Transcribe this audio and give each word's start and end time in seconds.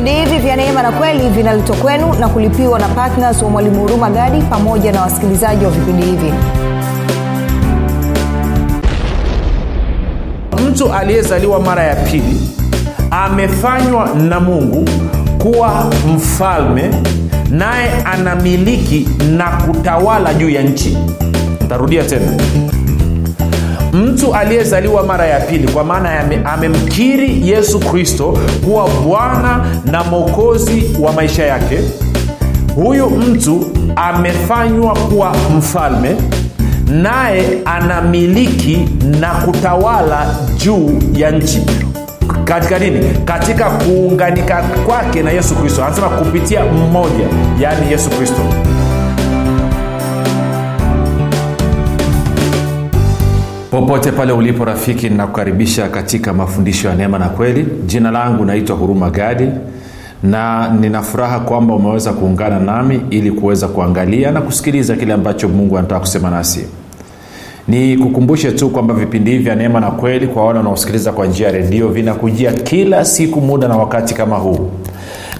vipindi 0.00 0.20
hivi 0.20 0.38
vya 0.38 0.56
neema 0.56 0.82
na 0.82 0.92
kweli 0.92 1.28
vinaletwa 1.28 1.76
kwenu 1.76 2.14
na 2.20 2.28
kulipiwa 2.28 2.78
na 2.78 2.88
ptns 2.88 3.42
wa 3.42 3.50
mwalimu 3.50 3.80
huruma 3.80 4.10
gadi 4.10 4.42
pamoja 4.42 4.92
na 4.92 5.02
wasikilizaji 5.02 5.64
wa 5.64 5.70
vipindi 5.70 6.02
hivi. 6.06 6.32
Mtu 10.68 10.92
aliyezaliwa 10.92 11.60
mara 11.60 11.82
ya 11.84 11.96
pili 11.96 12.50
amefanywa 13.10 14.08
na 14.14 14.40
mungu 14.40 14.88
kuwa 15.38 15.90
mfalme 16.16 16.90
naye 17.50 17.90
anamiliki 18.04 19.08
na 19.36 19.44
kutawala 19.50 20.34
juu 20.34 20.50
ya 20.50 20.62
nchi. 20.62 20.98
Ntarudia 21.64 22.04
tena 22.04 22.32
mtu 23.92 24.34
aliyezaliwa 24.34 25.02
mara 25.02 25.26
ya 25.26 25.40
pili 25.40 25.68
kwa 25.68 25.84
maana 25.84 26.10
amemkiri 26.44 27.48
yesu 27.48 27.80
kristo 27.80 28.38
kuwa 28.64 28.88
bwana 28.88 29.64
na 29.84 30.04
mwokozi 30.04 30.90
wa 31.00 31.12
maisha 31.12 31.46
yake. 31.46 31.78
Huyu 32.74 33.10
mtu 33.10 33.66
amefanywa 33.96 34.94
kuwa 34.98 35.32
mfalme 35.58 36.16
naye 36.86 37.44
anamiliki 37.64 38.88
na 39.20 39.28
kutawala 39.30 40.34
juu 40.56 40.98
ya 41.14 41.30
nchi. 41.30 41.62
Katika 42.44 42.78
nini? 42.78 43.06
Katika 43.24 43.70
kuunganika 43.70 44.62
kwake 44.86 45.22
na 45.22 45.30
yesu 45.30 45.54
kristo. 45.54 45.84
Anasema 45.84 46.08
kupitia 46.08 46.64
mmoja 46.64 47.24
yaani 47.60 47.90
yesu 47.92 48.10
kristo 48.10 48.40
popote 53.70 54.12
pale 54.12 54.32
ulipo 54.32 54.64
rafiki 54.64 55.08
ninakukaribisha 55.08 55.88
katika 55.88 56.32
mafundisho 56.32 56.88
ya 56.88 56.94
neema 56.94 57.18
na 57.18 57.28
kweli. 57.28 57.66
Jina 57.86 58.10
langu 58.10 58.44
naitwa 58.44 58.76
huruma 58.76 59.10
gadi 59.10 59.48
na 60.22 60.68
nina 60.80 61.02
furaha 61.02 61.40
kwamba 61.40 61.74
umeweza 61.74 62.12
kuungana 62.12 62.58
nami 62.60 63.00
ili 63.10 63.30
kuweza 63.32 63.68
kuangalia 63.68 64.30
na 64.30 64.40
kusikiliza 64.40 64.96
kile 64.96 65.12
ambacho 65.12 65.48
mungu 65.48 65.78
anataka 65.78 66.00
kusema 66.00 66.30
nasi. 66.30 66.66
Ni 67.68 67.96
kukumbushe 67.96 68.52
tu 68.52 68.70
kwamba 68.70 68.94
vipindi 68.94 69.30
hivi 69.30 69.44
vya 69.44 69.54
neema 69.54 69.80
na 69.80 69.90
kweli 69.90 70.26
kwa 70.26 70.46
wale 70.46 70.58
wanaosikiliza 70.58 71.12
kwa 71.12 71.26
njia 71.26 71.46
ya 71.46 71.52
redio 71.52 71.88
vinakujia 71.88 72.52
kila 72.52 73.04
siku 73.04 73.40
muda 73.40 73.68
na 73.68 73.76
wakati 73.76 74.14
kama 74.14 74.36
huu. 74.36 74.70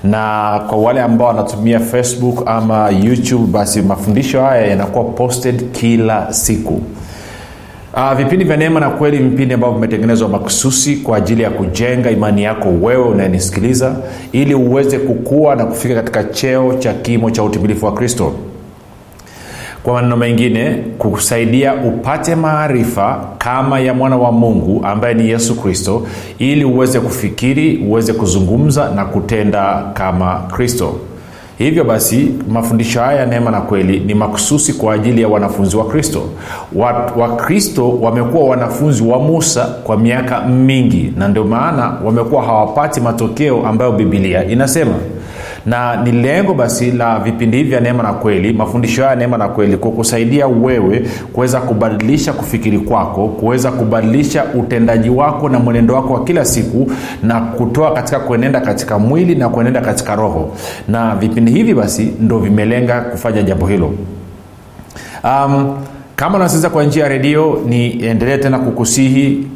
Na 0.04 0.60
kwa 0.69 0.78
wale 0.78 1.00
ambao 1.02 1.28
wanatumia 1.28 1.80
facebook 1.80 2.42
ama 2.47 2.91
youtube 2.91 3.47
basi 3.52 3.82
mafundisho 3.82 4.42
haya 4.42 4.66
yanakuwa 4.66 5.04
posted 5.04 5.72
kila 5.72 6.32
siku 6.32 6.80
Uh, 7.94 8.12
vipindi 8.14 8.44
vya 8.44 8.56
neema 8.56 8.80
na 8.80 8.91
kweli 8.91 9.19
vipindi 9.19 9.55
ambavyo 9.55 9.74
vimetengenezwa 9.74 10.28
makususi 10.28 10.96
kwa 10.96 11.16
ajili 11.16 11.42
ya 11.42 11.50
kujenga 11.50 12.10
imani 12.10 12.42
yako 12.42 12.69
wewe 12.69 13.05
unayenisikiliza 13.05 13.97
ili 14.32 14.55
uweze 14.55 14.98
kukua 14.98 15.56
na 15.56 15.64
kufika 15.64 15.94
katika 15.94 16.24
cheo 16.24 16.74
cha 16.78 16.92
kimo 16.94 17.30
cha 17.30 17.42
utimilifu 17.42 17.86
wa 17.86 17.94
kristo. 17.94 18.32
Kwa 19.82 19.94
maneno 19.94 20.16
mengine 20.16 20.74
kukusaidia 20.98 21.74
upate 21.74 22.34
maarifa 22.34 23.24
kama 23.38 23.80
ya 23.80 23.94
mwana 23.94 24.16
wa 24.16 24.32
mungu 24.32 24.80
ambaye 24.84 25.14
ni 25.14 25.28
yesu 25.28 25.60
kristo 25.62 26.06
ili 26.38 26.64
uweze 26.64 27.00
kufikiri 27.00 27.77
uweze 27.88 28.12
kuzungumza 28.12 28.91
na 28.94 29.04
kutenda 29.04 29.82
kama 29.94 30.34
kristo 30.52 30.94
hivyo 31.64 31.84
basi 31.84 32.34
mafundisho 32.48 33.00
haya 33.00 33.20
ya 33.20 33.27
neema 33.27 33.50
na 33.50 33.61
kweli 33.61 34.00
ni 34.00 34.14
makususi 34.14 34.72
kwa 34.72 34.94
ajili 34.94 35.22
ya 35.22 35.28
wanafunzi 35.28 35.77
wa 35.77 35.84
kristo. 35.89 36.22
Wakristo 37.16 37.91
wa 37.91 37.97
wamekuwa 38.11 38.44
wanafunzi 38.44 39.03
wa 39.03 39.19
musa 39.19 39.64
kwa 39.64 39.97
miaka 39.97 40.41
mingi 40.41 41.12
na 41.16 41.28
ndio 41.28 41.44
maana 41.44 41.92
wamekuwa 42.05 42.42
hawapati 42.42 43.00
matokeo 43.00 43.66
ambayo 43.66 43.92
bibilia 43.92 44.44
inasema 44.44 44.94
na 45.66 45.97
ni 46.03 46.12
lengo 46.12 46.54
basi 46.54 46.91
la 46.91 47.19
vipindi 47.19 47.56
hivi 47.56 47.69
vya 47.71 47.81
neema 47.81 48.03
na 48.03 48.12
kweli 48.12 48.53
mafundisho 48.53 49.00
haya 49.03 49.10
ya 49.10 49.16
neema 49.19 49.38
na 49.38 49.48
kweli 49.48 49.76
kukusaidia 49.76 50.47
wewe 50.47 51.03
kuweza 51.32 51.60
kubadilisha 51.60 52.32
kufikiri 52.32 52.78
kwako 52.78 53.28
kuweza 53.28 53.70
kubadilisha 53.72 54.44
utendaji 54.54 55.10
wako 55.10 55.49
na 55.49 55.59
mwenendo 55.59 55.94
wako 55.94 56.12
wa 56.12 56.25
kila 56.25 56.44
siku 56.44 56.93
na 57.22 57.41
kutoa 57.41 57.93
katika 57.93 58.19
kuenenda 58.20 58.60
katika 58.60 58.99
mwili 58.99 59.34
na 59.34 59.49
kuenenda 59.49 59.81
katika 59.81 60.15
roho. 60.16 60.56
Na 60.88 61.15
vipindi 61.16 61.53
hivi 61.53 61.75
basi 61.75 62.12
ndo 62.20 62.38
vimelenga 62.38 63.00
kufanya 63.00 63.43
jambo 63.43 63.66
hilo. 63.66 63.93
Um, 65.25 65.76
kama 66.16 66.37
unasikiliza 66.37 66.70
kwa 66.70 66.84
njia 66.84 67.03
ya 67.03 67.09
redio 67.09 67.60
niendelee 67.69 68.38
tena 68.38 68.59
kukusihi 68.59 69.47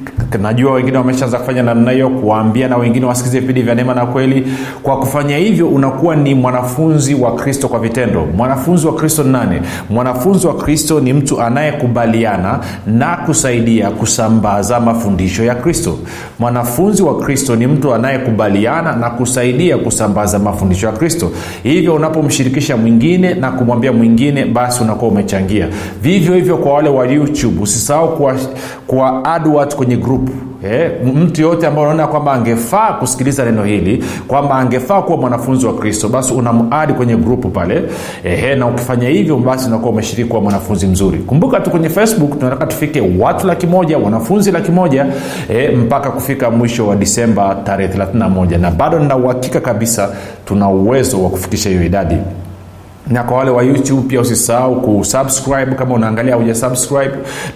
najua 0.42 0.72
wengine 0.72 0.98
wameshaanza 0.98 1.38
kufanya 1.38 1.62
namna 1.62 1.90
hiyo 1.90 2.10
kuwaambia 2.10 2.68
na 2.68 2.76
wengine 2.76 3.06
wasikize 3.06 3.40
vipindi 3.40 3.62
vya 3.62 3.74
neema 3.74 3.94
na 3.94 4.06
kweli. 4.06 4.46
Kwa 4.82 4.98
kufanya 4.98 5.36
hivyo 5.36 5.68
unakuwa 5.68 6.16
ni 6.16 6.34
mwanafunzi 6.34 7.14
wa 7.14 7.34
kristo 7.34 7.68
kwa 7.68 7.78
vitendo. 7.78 8.26
Mwanafunzi 8.36 8.86
wa 8.86 8.94
kristo 8.94 9.22
nane 9.24 9.60
mwanafunzi 9.90 10.46
wa 10.46 10.54
kristo 10.56 11.00
ni 11.00 11.12
mtu 11.12 11.42
anayekubaliana 11.42 12.60
na 12.86 13.16
kusaidia 13.16 13.90
kusambaza 13.90 14.80
mafundisho 14.80 15.44
ya 15.44 15.54
kristo. 15.54 15.98
Mwanafunzi 16.38 17.02
wa 17.02 17.18
kristo 17.18 17.56
ni 17.56 17.66
mtu 17.66 17.94
anayekubaliana 17.94 18.96
na 18.96 19.10
kusaidia 19.10 19.78
kusambaza 19.78 20.38
mafundisho 20.38 20.86
ya 20.86 20.92
kristo. 20.92 21.30
Hivyo 21.62 21.94
unapomshirikisha 21.94 22.76
mwingine 22.76 23.34
na 23.34 23.50
kumwambia 23.52 23.92
mwingine 23.92 24.44
basi 24.44 24.82
unakuwa 24.82 25.10
umechangia. 25.10 25.68
Vivyo 26.02 26.34
hivyo 26.34 26.56
kwa 26.56 26.72
wale 26.72 26.88
wa 26.88 27.06
youtube 27.06 27.62
usisahau 27.62 28.16
kuwa, 28.16 28.34
kuwa 28.86 29.22
watu 29.54 29.76
kwenye 29.76 29.96
group 30.04 30.30
Eh, 30.70 30.90
mtu 31.14 31.42
yoyote 31.42 31.66
ambao 31.66 31.84
unaona 31.84 32.06
kwamba 32.06 32.32
angefaa 32.32 32.92
kusikiliza 32.92 33.44
neno 33.44 33.64
hili 33.64 34.04
kwamba 34.28 34.54
angefaa 34.54 35.02
kuwa 35.02 35.18
mwanafunzi 35.18 35.66
wa 35.66 35.74
kristo 35.74 36.08
basi 36.08 36.34
unamadi 36.34 36.92
kwenye 36.92 37.16
grupu 37.16 37.48
pale 37.48 37.82
eh, 38.24 38.58
na 38.58 38.66
ukifanya 38.66 39.08
hivyo 39.08 39.36
basi 39.36 39.68
unakuwa 39.68 39.90
umeshiriki 39.92 40.28
kuwa 40.28 40.42
mwanafunzi 40.42 40.86
mzuri. 40.86 41.18
Kumbuka 41.18 41.60
tu 41.60 41.70
kwenye 41.70 41.88
facebook 41.88 42.38
tunataka 42.38 42.66
tufike 42.66 43.02
watu 43.18 43.46
laki 43.46 43.66
moja 43.66 43.98
wanafunzi 43.98 44.50
laki 44.52 44.72
moja 44.72 45.06
eh, 45.48 45.78
mpaka 45.78 46.10
kufika 46.10 46.50
mwisho 46.50 46.86
wa 46.86 46.96
disemba 46.96 47.54
tarehe 47.54 47.98
31 47.98 48.58
na 48.58 48.70
bado 48.70 48.98
nina 48.98 49.16
uhakika 49.16 49.60
kabisa 49.60 50.08
tuna 50.44 50.68
uwezo 50.68 51.24
wa 51.24 51.30
kufikisha 51.30 51.70
hiyo 51.70 51.84
idadi 51.84 52.16
na 53.10 53.22
kwa 53.22 53.36
wale 53.38 53.50
wa 53.50 53.62
youtube 53.62 54.02
pia 54.08 54.20
usisahau 54.20 54.80
kusubscribe 54.80 55.74
kama 55.74 55.94
unaangalia 55.94 56.36
uja 56.38 56.54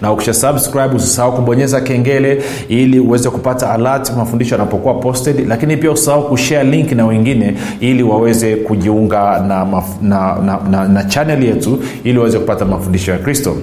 na 0.01 0.13
ukisha 0.13 0.33
subscribe 0.33 0.95
usisahau 0.95 1.31
kubonyeza 1.33 1.81
kengele 1.81 2.43
ili 2.67 2.99
uweze 2.99 3.29
kupata 3.29 3.71
alert 3.71 4.15
mafundisho 4.17 4.55
yanapokuwa 4.55 4.93
posted. 4.93 5.47
Lakini 5.47 5.77
pia 5.77 5.91
usisahau 5.91 6.29
kushare 6.29 6.63
link 6.69 6.91
na 6.91 7.05
wengine 7.05 7.55
ili 7.79 8.03
waweze 8.03 8.55
kujiunga 8.55 9.39
na, 9.47 9.65
maf, 9.65 10.01
na, 10.01 10.35
na, 10.45 10.59
na, 10.69 10.87
na 10.87 11.03
chaneli 11.03 11.45
yetu 11.47 11.79
ili 12.03 12.17
waweze 12.17 12.39
kupata 12.39 12.65
mafundisho 12.65 13.11
ya 13.11 13.17
kristo. 13.17 13.55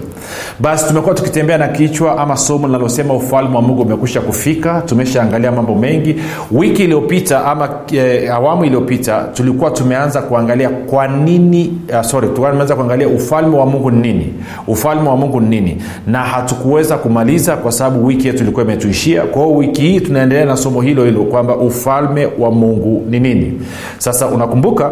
Basi 0.60 0.88
tumekuwa 0.88 1.14
tukitembea 1.14 1.58
na 1.58 1.68
kichwa 1.68 2.18
ama 2.18 2.36
somo 2.36 2.66
linalosema 2.66 3.14
ufalme 3.14 3.56
wa 3.56 3.62
mungu 3.62 3.82
umekwisha 3.82 4.20
kufika. 4.20 4.80
Tumeshaangalia 4.86 5.52
mambo 5.52 5.74
mengi. 5.74 6.16
Wiki 6.50 6.84
iliyopita 6.84 7.44
ama 7.44 7.68
e, 7.92 8.28
awamu 8.28 8.64
iliyopita 8.64 9.24
tulikuwa 9.34 9.70
tumeanza 9.70 10.22
kuangalia 10.22 10.68
kwa 10.68 11.08
nini 11.08 11.75
uh, 11.94 12.02
sorry 12.02 12.28
tumeanza 12.28 12.76
kuangalia 12.76 13.08
ufalme 13.08 13.56
wa 13.56 13.66
mungu 13.66 13.90
ni 13.90 14.12
nini? 14.12 14.32
Ufalme 14.66 15.08
wa 15.08 15.16
mungu 15.16 15.40
ni 15.40 15.48
nini? 15.48 15.82
Na 16.06 16.18
hatukuweza 16.18 16.96
kumaliza 16.96 17.56
kwa 17.56 17.72
sababu 17.72 18.06
wiki 18.06 18.26
yetu 18.26 18.42
ilikuwa 18.42 18.64
imetuishia. 18.64 19.22
Kwa 19.22 19.42
hiyo 19.44 19.56
wiki 19.56 19.82
hii 19.82 20.00
tunaendelea 20.00 20.44
na 20.44 20.56
somo 20.56 20.80
hilo 20.82 21.04
hilo 21.04 21.24
kwamba 21.24 21.56
ufalme 21.56 22.28
wa 22.38 22.50
mungu 22.50 23.06
ni 23.10 23.20
nini? 23.20 23.60
Sasa 23.98 24.26
unakumbuka 24.26 24.90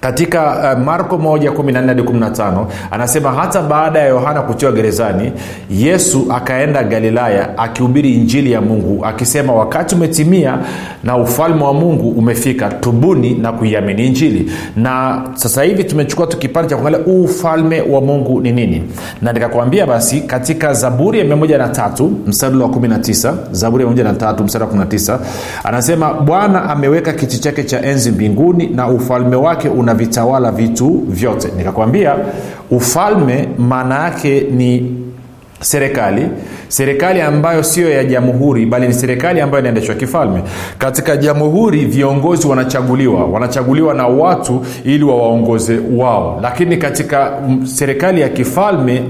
katika 0.00 0.74
uh, 0.76 0.84
marko 0.84 1.16
1 1.16 2.66
anasema 2.90 3.32
hata 3.32 3.62
baada 3.62 3.98
ya 3.98 4.06
yohana 4.06 4.42
kutiwa 4.42 4.72
gerezani 4.72 5.32
yesu 5.70 6.26
akaenda 6.30 6.82
galilaya 6.84 7.58
akihubiri 7.58 8.14
injili 8.14 8.52
ya 8.52 8.60
mungu 8.60 9.04
akisema 9.06 9.52
wakati 9.52 9.94
umetimia 9.94 10.58
na 11.04 11.16
ufalme 11.16 11.64
wa 11.64 11.74
mungu 11.74 12.08
umefika 12.10 12.68
tubuni 12.68 13.34
na 13.34 13.52
kuiamini 13.52 14.06
injili. 14.06 14.52
Na 14.76 15.22
sasa 15.34 15.62
hivi 15.62 15.84
tumechukua 15.84 16.26
tu 16.26 16.36
kipande 16.38 16.68
cha 16.70 16.76
kuangalia 16.76 17.06
ufalme 17.06 17.80
wa 17.80 18.00
mungu 18.00 18.40
ni 18.40 18.52
nini. 18.52 18.82
Na 19.22 19.32
nikakwambia 19.32 19.86
basi 19.86 20.20
katika 20.20 20.72
zaburi 20.72 21.18
ya 21.18 21.24
13 21.24 22.08
mstari 22.26 22.56
wa 22.56 22.68
19 22.68 23.34
zaburi 23.50 23.84
ya 23.84 23.90
13 23.90 24.44
mstari 24.44 24.64
wa 24.64 24.70
19 24.70 25.18
anasema 25.64 26.14
bwana 26.14 26.70
ameweka 26.70 27.12
kiti 27.12 27.38
chake 27.38 27.64
cha 27.64 27.82
enzi 27.82 28.10
mbinguni 28.10 28.66
na 28.66 28.88
ufalme 28.88 29.36
wake 29.36 29.68
una 29.68 29.89
unavitawala 29.90 30.50
vitu 30.52 31.02
vyote. 31.08 31.48
Nikakwambia 31.56 32.16
ufalme 32.70 33.48
maana 33.58 34.04
yake 34.04 34.40
ni 34.40 34.96
serikali. 35.60 36.28
Serikali 36.68 37.20
ambayo 37.20 37.62
siyo 37.62 37.90
ya 37.90 38.04
jamhuri 38.04 38.66
bali 38.66 38.86
ni 38.88 38.94
serikali 38.94 39.40
ambayo 39.40 39.60
inaendeshwa 39.60 39.94
kifalme. 39.94 40.42
Katika 40.78 41.16
jamhuri 41.16 41.84
viongozi 41.84 42.46
wanachaguliwa. 42.46 43.24
Wanachaguliwa 43.24 43.94
na 43.94 44.06
watu 44.06 44.64
ili 44.84 45.04
wawaongoze 45.04 45.78
wao. 45.96 46.38
Lakini 46.42 46.76
katika 46.76 47.32
serikali 47.64 48.20
ya 48.20 48.28
kifalme 48.28 49.02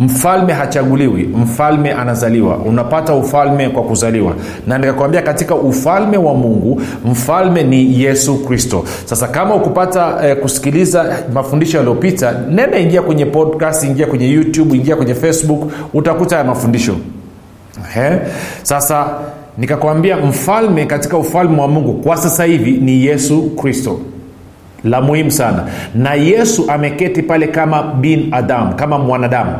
mfalme 0.00 0.52
hachaguliwi 0.52 1.22
mfalme 1.22 1.92
anazaliwa. 1.92 2.56
Unapata 2.56 3.14
ufalme 3.14 3.68
kwa 3.68 3.82
kuzaliwa. 3.82 4.34
Na 4.66 4.78
nikakwambia 4.78 5.22
katika 5.22 5.54
ufalme 5.54 6.16
wa 6.16 6.34
mungu 6.34 6.82
mfalme 7.04 7.62
ni 7.62 8.02
yesu 8.02 8.44
kristo. 8.44 8.84
Sasa 9.04 9.28
kama 9.28 9.54
ukupata 9.54 10.28
eh, 10.28 10.36
kusikiliza 10.36 11.16
mafundisho 11.32 11.76
yaliyopita 11.76 12.32
nenda 12.50 12.78
ingia 12.78 13.02
kwenye 13.02 13.26
podcast 13.26 13.84
ingia 13.84 14.06
kwenye 14.06 14.28
youtube 14.28 14.76
ingia 14.76 14.96
kwenye 14.96 15.14
facebook 15.14 15.72
utakuta 15.94 16.36
haya 16.36 16.48
mafundisho. 16.48 16.96
He? 17.94 18.10
sasa 18.62 19.06
nikakwambia 19.58 20.16
mfalme 20.16 20.86
katika 20.86 21.16
ufalme 21.18 21.60
wa 21.60 21.68
mungu 21.68 21.92
kwa 21.92 22.16
sasa 22.16 22.44
hivi 22.44 22.70
ni 22.70 23.06
yesu 23.06 23.42
kristo. 23.42 24.00
La 24.84 25.00
muhimu 25.00 25.30
sana. 25.30 25.64
Na 25.94 26.14
yesu 26.14 26.64
ameketi 26.70 27.22
pale 27.22 27.46
kama 27.46 27.82
bin 27.82 28.28
adam 28.32 28.72
kama 28.74 28.98
mwanadamu 28.98 29.52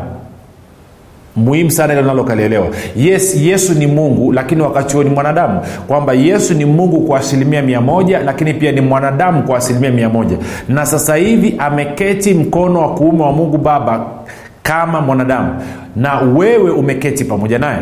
muhimu 1.37 1.71
sana 1.71 1.93
ilo 1.93 2.03
nalokalielewa 2.03 2.67
yes 2.97 3.37
yesu 3.37 3.75
ni 3.75 3.87
mungu 3.87 4.33
lakini 4.33 4.63
wakati 4.63 4.95
huo 4.95 5.05
ni 5.05 5.11
mwanadamu. 5.11 5.61
Kwamba 5.87 6.13
yesu 6.13 6.55
ni 6.55 6.65
mungu 6.65 7.01
kwa 7.01 7.19
asilimia 7.19 7.63
mia 7.63 7.81
moja 7.81 8.21
lakini 8.21 8.55
pia 8.55 8.73
ni 8.73 8.81
mwanadamu 8.81 9.43
kwa 9.43 9.59
asilimia 9.59 9.91
mia 9.91 10.09
moja. 10.09 10.37
Na 10.69 10.87
sasa 10.87 11.17
hivi 11.17 11.55
ameketi 11.59 12.35
mkono 12.35 12.81
wa 12.81 12.95
kuume 12.95 13.23
wa 13.23 13.33
mungu 13.33 13.59
baba 13.59 14.07
kama 14.63 15.01
mwanadamu. 15.01 15.55
Na 15.97 16.21
wewe 16.21 16.71
umeketi 16.71 17.25
pamoja 17.25 17.59
naye 17.59 17.79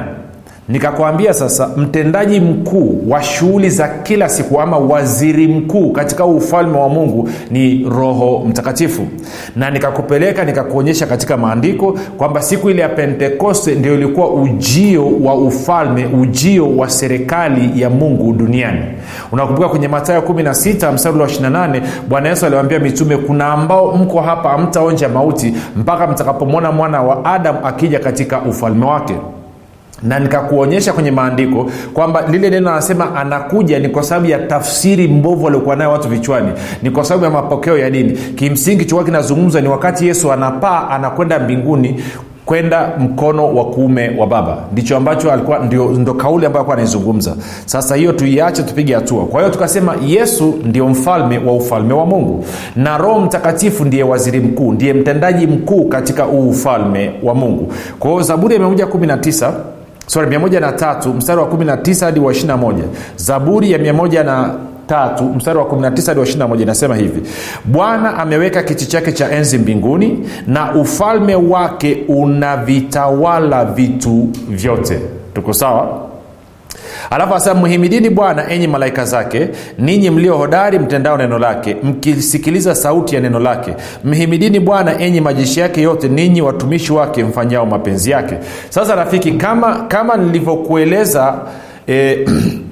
nikakwambia 0.69 1.35
sasa 1.35 1.69
mtendaji 1.77 2.41
mkuu 2.41 3.03
wa 3.09 3.23
shughuli 3.23 3.71
za 3.71 3.89
kila 3.89 4.29
siku 4.29 4.61
ama 4.61 4.79
waziri 4.79 5.47
mkuu 5.49 5.91
katika 5.93 6.25
ufalme 6.25 6.79
wa 6.79 6.89
mungu 6.89 7.29
ni 7.51 7.85
roho 7.91 8.45
mtakatifu. 8.49 9.07
Na 9.57 9.71
nikakupeleka 9.71 10.45
nikakuonyesha 10.45 11.07
katika 11.07 11.37
maandiko 11.37 11.99
kwamba 12.19 12.43
siku 12.43 12.71
ile 12.71 12.83
ya 12.83 12.89
pentekoste 12.89 13.75
ndio 13.75 13.95
ilikuwa 13.95 14.31
ujio 14.35 15.07
wa 15.25 15.35
ufalme 15.35 16.07
ujio 16.07 16.77
wa 16.77 16.91
serikali 16.91 17.81
ya 17.83 17.91
mungu 17.91 18.33
duniani. 18.33 18.85
Unakumbuka 19.33 19.69
kwenye 19.69 19.89
matayo 19.89 20.21
16 20.21 20.93
mstari 20.93 21.19
wa 21.19 21.27
28 21.27 21.81
bwana 22.09 22.29
yesu 22.29 22.47
aliwambia 22.47 22.79
mitume 22.79 23.17
kuna 23.17 23.47
ambao 23.47 23.93
mko 23.97 24.21
hapa 24.21 24.49
hamtaonja 24.49 25.09
mauti 25.09 25.55
mpaka 25.77 26.07
mtakapomwona 26.07 26.73
mwana 26.73 27.03
wa 27.03 27.25
adamu 27.25 27.59
akija 27.65 27.99
katika 27.99 28.41
ufalme 28.41 28.85
wake 28.87 29.15
na 30.03 30.19
nikakuonyesha 30.19 30.93
kwenye 30.93 31.11
maandiko 31.11 31.71
kwamba 31.95 32.23
lile 32.31 32.51
neno 32.51 32.71
anasema 32.71 33.15
anakuja 33.17 33.79
ni 33.79 33.89
kwa 33.89 34.03
sababu 34.03 34.27
ya 34.27 34.39
tafsiri 34.39 35.09
mbovu 35.09 35.45
waliokuwa 35.45 35.77
nayo 35.77 35.91
watu 35.93 36.09
vichwani. 36.09 36.49
Ni 36.83 36.91
kwa 36.91 37.05
sababu 37.05 37.25
ya 37.25 37.31
mapokeo 37.31 37.79
ya 37.79 37.91
dini 37.91 38.13
kimsingi 38.13 38.85
chukua 38.85 39.05
kinazungumza 39.05 39.61
ni 39.61 39.69
wakati 39.69 40.07
yesu 40.07 40.33
anapaa 40.33 40.89
anakwenda 40.91 41.39
mbinguni 41.39 42.03
kwenda 42.47 42.93
mkono 42.99 43.55
wa 43.55 43.65
kuume 43.65 44.11
wa 44.19 44.27
baba. 44.27 44.57
Ndicho 44.73 44.97
ambacho 44.97 45.33
alikuwa 45.33 45.59
ndio, 45.59 45.85
ndo 45.89 46.15
kauli 46.15 46.47
ambayo 46.47 46.61
alikuwa 46.61 46.77
anaizungumza. 46.77 47.37
Sasa 47.67 47.97
hiyo 47.97 48.13
tuiache 48.13 48.63
tupige 48.63 48.95
hatua. 48.95 49.25
Kwa 49.25 49.41
hiyo 49.41 49.53
tukasema 49.53 49.95
yesu 50.07 50.55
ndio 50.65 50.89
mfalme 50.89 51.39
wa 51.39 51.53
ufalme 51.53 51.95
wa 51.95 52.07
mungu. 52.07 52.45
Na 52.77 52.99
roho 52.99 53.21
mtakatifu 53.21 53.85
ndiye 53.85 54.03
waziri 54.03 54.41
mkuu 54.41 54.73
ndiye 54.73 54.93
mtendaji 54.93 55.47
mkuu 55.47 55.85
katika 55.85 56.23
huu 56.23 56.49
ufalme 56.49 57.11
wa 57.23 57.35
mungu. 57.35 57.73
Kwa 57.99 58.11
hiyo 58.11 58.23
zaburi 58.23 58.55
ya 58.55 58.61
119 58.61 59.53
sorry 60.07 60.37
13 60.39 61.15
mstari 61.15 61.41
wa 61.41 61.47
19 61.47 62.05
hadi 62.05 62.21
wa 62.21 62.33
21 62.33 62.75
zaburi 63.17 63.73
ya 63.73 63.79
1 63.79 64.51
tatu 64.87 65.25
mstari 65.25 65.59
wa 65.59 65.65
19 65.65 66.07
hadi 66.07 66.21
wa 66.21 66.27
21 66.27 66.63
inasema 66.63 66.97
hivi. 66.97 67.23
Bwana 67.65 68.19
ameweka 68.19 68.63
kiti 68.63 68.87
chake 68.87 69.13
cha 69.13 69.31
enzi 69.31 69.59
mbinguni 69.59 70.29
na 70.47 70.75
ufalme 70.75 71.35
wake 71.35 72.05
unavitawala 72.09 73.65
vitu 73.65 74.29
vyote. 74.49 75.01
Tuko 75.35 75.53
sawa 75.53 76.07
alafu 77.11 77.35
asema 77.35 77.61
mhimidini 77.61 78.11
bwana 78.11 78.51
enyi 78.51 78.67
malaika 78.67 79.05
zake 79.05 79.49
ninyi 79.79 80.11
mlio 80.11 80.37
hodari 80.37 80.79
mtendao 80.79 81.17
neno 81.17 81.39
lake 81.39 81.77
mkisikiliza 81.83 82.75
sauti 82.75 83.15
ya 83.15 83.21
neno 83.21 83.41
lake. 83.41 83.75
Mhimidini 84.05 84.61
bwana 84.61 85.01
enyi 85.01 85.21
majeshi 85.21 85.61
yake 85.61 85.83
yote 85.83 86.09
ninyi 86.09 86.43
watumishi 86.43 86.93
wake 86.93 87.25
mfanyao 87.25 87.67
mapenzi 87.67 88.11
yake. 88.11 88.37
Sasa 88.69 88.95
rafiki 88.95 89.33
kama 89.33 89.75
kama 89.89 90.17
nilivyokueleza 90.17 91.35
eh, 91.87 92.29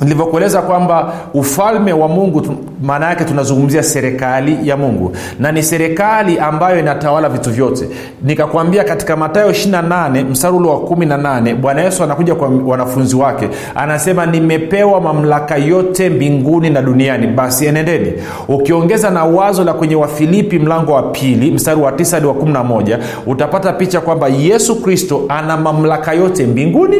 nilivyokueleza 0.00 0.62
kwamba 0.62 1.12
ufalme 1.34 1.92
wa 1.92 2.08
mungu 2.08 2.42
maana 2.82 3.06
yake 3.08 3.24
tunazungumzia 3.24 3.82
serikali 3.82 4.68
ya 4.68 4.76
mungu. 4.76 5.12
Na 5.40 5.52
ni 5.52 5.62
serikali 5.62 6.38
ambayo 6.38 6.78
inatawala 6.78 7.28
vitu 7.28 7.50
vyote. 7.50 7.88
Nikakwambia 8.22 8.84
katika 8.84 9.16
matayo 9.16 9.50
28 9.50 10.24
mstari 10.24 10.56
ule 10.56 10.68
wa 10.68 10.76
18 10.76 11.54
bwana 11.54 11.82
yesu 11.82 12.04
anakuja 12.04 12.34
kwa 12.34 12.48
wanafunzi 12.66 13.16
wake. 13.16 13.48
Anasema 13.74 14.26
nimepewa 14.26 15.00
mamlaka 15.00 15.56
yote 15.56 16.10
mbinguni 16.10 16.70
na 16.70 16.82
duniani. 16.82 17.26
Basi 17.26 17.66
enendeni. 17.66 18.12
Ukiongeza 18.48 19.10
na 19.10 19.24
wazo 19.24 19.64
la 19.64 19.72
kwenye 19.74 19.94
wafilipi 19.94 20.58
mlango 20.58 20.92
wa 20.92 21.02
pili 21.02 21.50
mstari 21.50 21.80
wa 21.80 21.90
9 21.90 22.10
hadi 22.14 22.26
wa 22.26 22.34
11 22.34 22.98
utapata 23.26 23.72
picha 23.72 24.00
kwamba 24.00 24.28
yesu 24.28 24.82
kristo 24.82 25.22
ana 25.28 25.56
mamlaka 25.56 26.12
yote 26.12 26.46
mbinguni 26.46 26.96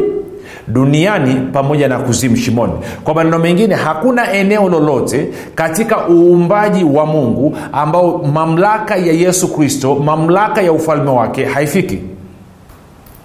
duniani 0.69 1.35
pamoja 1.53 1.87
na 1.87 1.99
kuzimu 1.99 2.35
shimoni. 2.35 2.73
Kwa 3.03 3.13
maneno 3.13 3.39
mengine 3.39 3.75
hakuna 3.75 4.31
eneo 4.33 4.69
lolote 4.69 5.29
katika 5.55 6.07
uumbaji 6.09 6.83
wa 6.83 7.05
mungu 7.05 7.57
ambao 7.71 8.17
mamlaka 8.17 8.95
ya 8.95 9.13
yesu 9.13 9.53
kristo 9.55 9.95
mamlaka 9.95 10.61
ya 10.61 10.71
ufalme 10.71 11.11
wake 11.11 11.45
haifiki. 11.45 11.99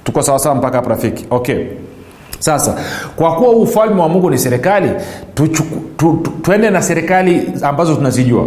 Tuko 0.04 0.22
sawasawa 0.22 0.54
mpaka 0.54 0.76
hapa 0.76 0.90
rafiki? 0.90 1.26
Okay. 1.30 1.64
Sasa 2.38 2.76
kwa 3.16 3.34
kuwa 3.36 3.50
ufalme 3.50 4.00
wa 4.00 4.08
mungu 4.08 4.30
ni 4.30 4.38
serikali 4.38 4.90
tuende 5.34 5.56
tu, 5.96 6.22
tu, 6.42 6.52
na 6.70 6.82
serikali 6.82 7.52
ambazo 7.62 7.94
tunazijua 7.94 8.44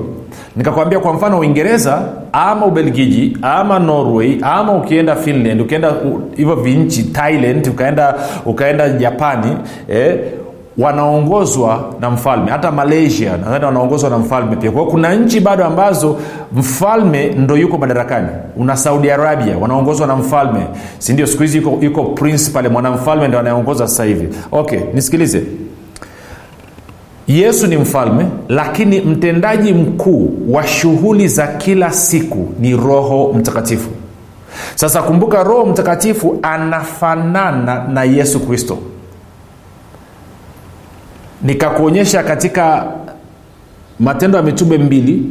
nikakwambia 0.55 0.99
kwa 0.99 1.13
mfano 1.13 1.39
uingereza 1.39 2.01
ama 2.31 2.65
ubelgiji 2.65 3.37
ama 3.41 3.79
norway 3.79 4.37
ama 4.41 4.73
ukienda 4.73 5.15
finland 5.15 5.61
ukienda 5.61 5.93
hivyo 6.35 6.55
vinchi 6.55 7.03
thailand 7.03 7.67
ukaenda 7.67 8.15
ukaenda 8.45 8.89
japani 8.89 9.57
eh, 9.89 10.19
wanaongozwa 10.77 11.93
na 12.01 12.09
mfalme. 12.11 12.51
Hata 12.51 12.71
malaysia 12.71 13.37
nadhani 13.37 13.65
wanaongozwa 13.65 14.09
na 14.09 14.17
mfalme 14.17 14.55
pia. 14.55 14.71
Kwao 14.71 14.85
kuna 14.85 15.15
nchi 15.15 15.39
bado 15.39 15.65
ambazo 15.65 16.17
mfalme 16.55 17.25
ndo 17.27 17.57
yuko 17.57 17.77
madarakani. 17.77 18.27
Una 18.57 18.77
saudi 18.77 19.11
arabia 19.11 19.57
wanaongozwa 19.57 20.07
na 20.07 20.15
mfalme. 20.15 20.59
Sindio 20.97 21.27
siku 21.27 21.41
hizi 21.43 21.57
yuko, 21.57 21.77
yuko 21.85 22.03
prince 22.03 22.51
pale 22.51 22.69
mwanamfalme 22.69 23.27
ndo 23.27 23.39
anayeongoza 23.39 23.87
sasa 23.87 24.03
hivi. 24.03 24.27
Okay 24.51 24.79
nisikilize 24.93 25.43
yesu 27.27 27.67
ni 27.67 27.77
mfalme 27.77 28.25
lakini 28.49 29.01
mtendaji 29.01 29.73
mkuu 29.73 30.33
wa 30.49 30.67
shughuli 30.67 31.27
za 31.27 31.47
kila 31.47 31.91
siku 31.91 32.49
ni 32.59 32.75
roho 32.77 33.33
mtakatifu. 33.33 33.89
Sasa 34.75 35.01
kumbuka 35.01 35.43
roho 35.43 35.65
mtakatifu 35.65 36.39
anafanana 36.41 37.87
na 37.87 38.03
yesu 38.03 38.39
kristo. 38.39 38.77
Nikakuonyesha 41.41 42.23
katika 42.23 42.85
matendo 43.99 44.37
ya 44.37 44.43
mitume 44.43 44.77
mbili. 44.77 45.23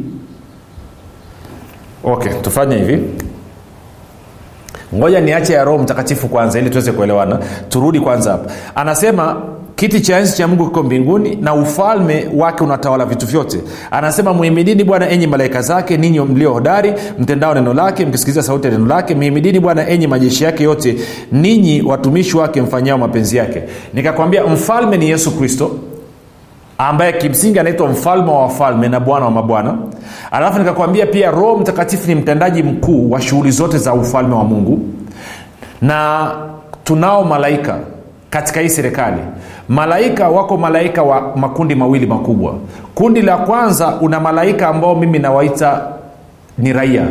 Okay 2.03 2.33
tufanye 2.41 2.77
hivi. 2.77 3.03
Ngoja 4.95 5.21
niache 5.21 5.53
ya 5.53 5.63
roho 5.63 5.77
mtakatifu 5.77 6.27
kwanza 6.27 6.59
ili 6.59 6.69
tuweze 6.69 6.91
kuelewana. 6.91 7.39
Turudi 7.69 7.99
kwanza 7.99 8.31
hapa. 8.31 8.51
Anasema 8.75 9.41
kiti 9.77 10.01
cha 10.01 10.17
enzi 10.19 10.37
cha 10.37 10.47
mungu 10.47 10.65
kiko 10.67 10.83
mbinguni 10.83 11.35
na 11.35 11.53
ufalme 11.53 12.27
wake 12.35 12.63
unatawala 12.63 13.05
vitu 13.05 13.25
vyote. 13.27 13.59
Anasema 13.91 14.33
muhimidini 14.33 14.83
bwana 14.83 15.09
enyi 15.09 15.27
malaika 15.27 15.61
zake 15.61 15.97
ninyi 15.97 16.19
mlio 16.19 16.53
hodari 16.53 16.93
mtendao 17.19 17.53
neno 17.53 17.73
lake 17.73 18.05
mkisikiliza 18.05 18.43
sauti 18.43 18.67
ya 18.67 18.73
neno 18.73 18.85
lake. 18.85 19.15
Mhimidini 19.15 19.59
bwana 19.59 19.87
enyi 19.89 20.07
majeshi 20.07 20.43
yake 20.43 20.63
yote 20.63 20.97
ninyi 21.31 21.81
watumishi 21.81 22.37
wake 22.37 22.61
mfanyao 22.61 22.97
mapenzi 22.97 23.37
yake. 23.37 23.63
Nikakwambia 23.93 24.43
mfalme 24.43 24.97
ni 24.97 25.09
yesu 25.09 25.37
kristo 25.37 25.71
ambaye 26.77 27.13
kimsingi 27.13 27.59
anaitwa 27.59 27.87
mfalme 27.89 28.31
wa 28.31 28.41
wafalme 28.41 28.87
na 28.89 28.99
bwana 28.99 29.25
wa 29.25 29.31
mabwana. 29.31 29.77
Alafu 30.31 30.59
nikakwambia 30.59 31.05
pia 31.05 31.31
roho 31.31 31.57
mtakatifu 31.57 32.07
ni 32.07 32.15
mtendaji 32.15 32.63
mkuu 32.63 33.11
wa 33.11 33.21
shughuli 33.21 33.51
zote 33.51 33.77
za 33.77 33.93
ufalme 33.93 34.35
wa 34.35 34.43
mungu. 34.43 34.79
Na 35.81 36.31
tunao 36.83 37.23
malaika 37.23 37.77
katika 38.29 38.59
hii 38.61 38.69
serikali 38.69 39.17
malaika 39.69 40.29
wako 40.29 40.57
malaika 40.57 41.03
wa 41.03 41.31
makundi 41.35 41.75
mawili 41.75 42.05
makubwa. 42.05 42.53
Kundi 42.95 43.21
la 43.21 43.37
kwanza 43.37 43.95
una 44.01 44.19
malaika 44.19 44.67
ambao 44.67 44.95
mimi 44.95 45.19
nawaita 45.19 45.81
ni 46.57 46.73
raia. 46.73 47.05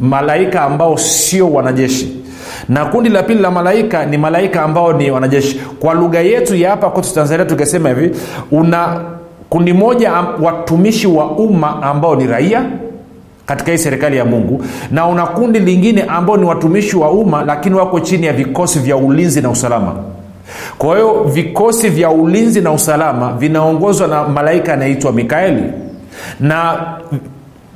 Malaika 0.00 0.62
ambao 0.62 0.98
sio 0.98 1.50
wanajeshi. 1.52 2.22
Na 2.68 2.84
kundi 2.84 3.10
la 3.10 3.22
pili 3.22 3.40
la 3.42 3.50
malaika 3.50 4.06
ni 4.06 4.18
malaika 4.18 4.62
ambao 4.62 4.92
ni 4.92 5.10
wanajeshi. 5.10 5.60
Kwa 5.80 5.94
lugha 5.94 6.20
yetu 6.20 6.56
ya 6.56 6.70
hapa 6.70 6.90
kwetu 6.90 7.14
tanzania 7.14 7.44
tukisema 7.44 7.88
hivi 7.88 8.10
una 8.52 9.00
kundi 9.50 9.72
moja 9.72 10.12
watumishi 10.42 11.06
wa 11.06 11.30
umma 11.30 11.82
ambao 11.82 12.16
ni 12.16 12.26
raia 12.26 12.64
katika 13.46 13.72
hii 13.72 13.78
serikali 13.78 14.16
ya 14.16 14.24
mungu 14.24 14.64
na 14.90 15.06
una 15.06 15.26
kundi 15.26 15.58
lingine 15.58 16.02
ambao 16.02 16.36
ni 16.36 16.44
watumishi 16.44 16.96
wa 16.96 17.10
umma 17.10 17.44
lakini 17.44 17.74
wako 17.74 18.00
chini 18.00 18.26
ya 18.26 18.32
vikosi 18.32 18.78
vya 18.78 18.96
ulinzi 18.96 19.40
na 19.40 19.50
usalama 19.50 19.92
kwa 20.78 20.94
hiyo 20.96 21.22
vikosi 21.24 21.88
vya 21.88 22.10
ulinzi 22.10 22.60
na 22.60 22.72
usalama 22.72 23.32
vinaongozwa 23.32 24.08
na 24.08 24.28
malaika 24.28 24.72
anayeitwa 24.72 25.12
mikaeli. 25.12 25.62
Na 26.40 26.78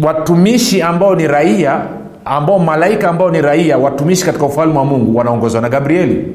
watumishi 0.01 0.83
ambao 0.83 1.15
ni 1.15 1.27
raia 1.29 1.81
ambao 2.25 2.59
malaika 2.59 3.09
ambao 3.11 3.31
ni 3.31 3.43
raia 3.43 3.79
watumishi 3.79 4.25
katika 4.25 4.47
ufalme 4.47 4.79
wa 4.79 4.85
mungu 4.85 5.19
wanaongozwa 5.19 5.61
na 5.61 5.69
gabrieli 5.69 6.27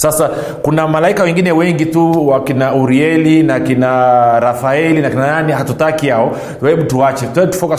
sasa 0.00 0.30
kuna 0.62 0.88
malaika 0.88 1.22
wengine 1.22 1.52
wengi 1.52 1.86
tu 1.86 2.28
wakina 2.28 2.74
urieli 2.74 3.42
na 3.42 3.60
kina 3.60 4.40
rafaeli 4.40 5.02
na 5.02 5.10
kina 5.10 5.26
nani 5.26 5.52
hatutaki 5.52 6.08
hao. 6.08 6.32
Hebu 6.66 6.82
tuache 6.82 7.26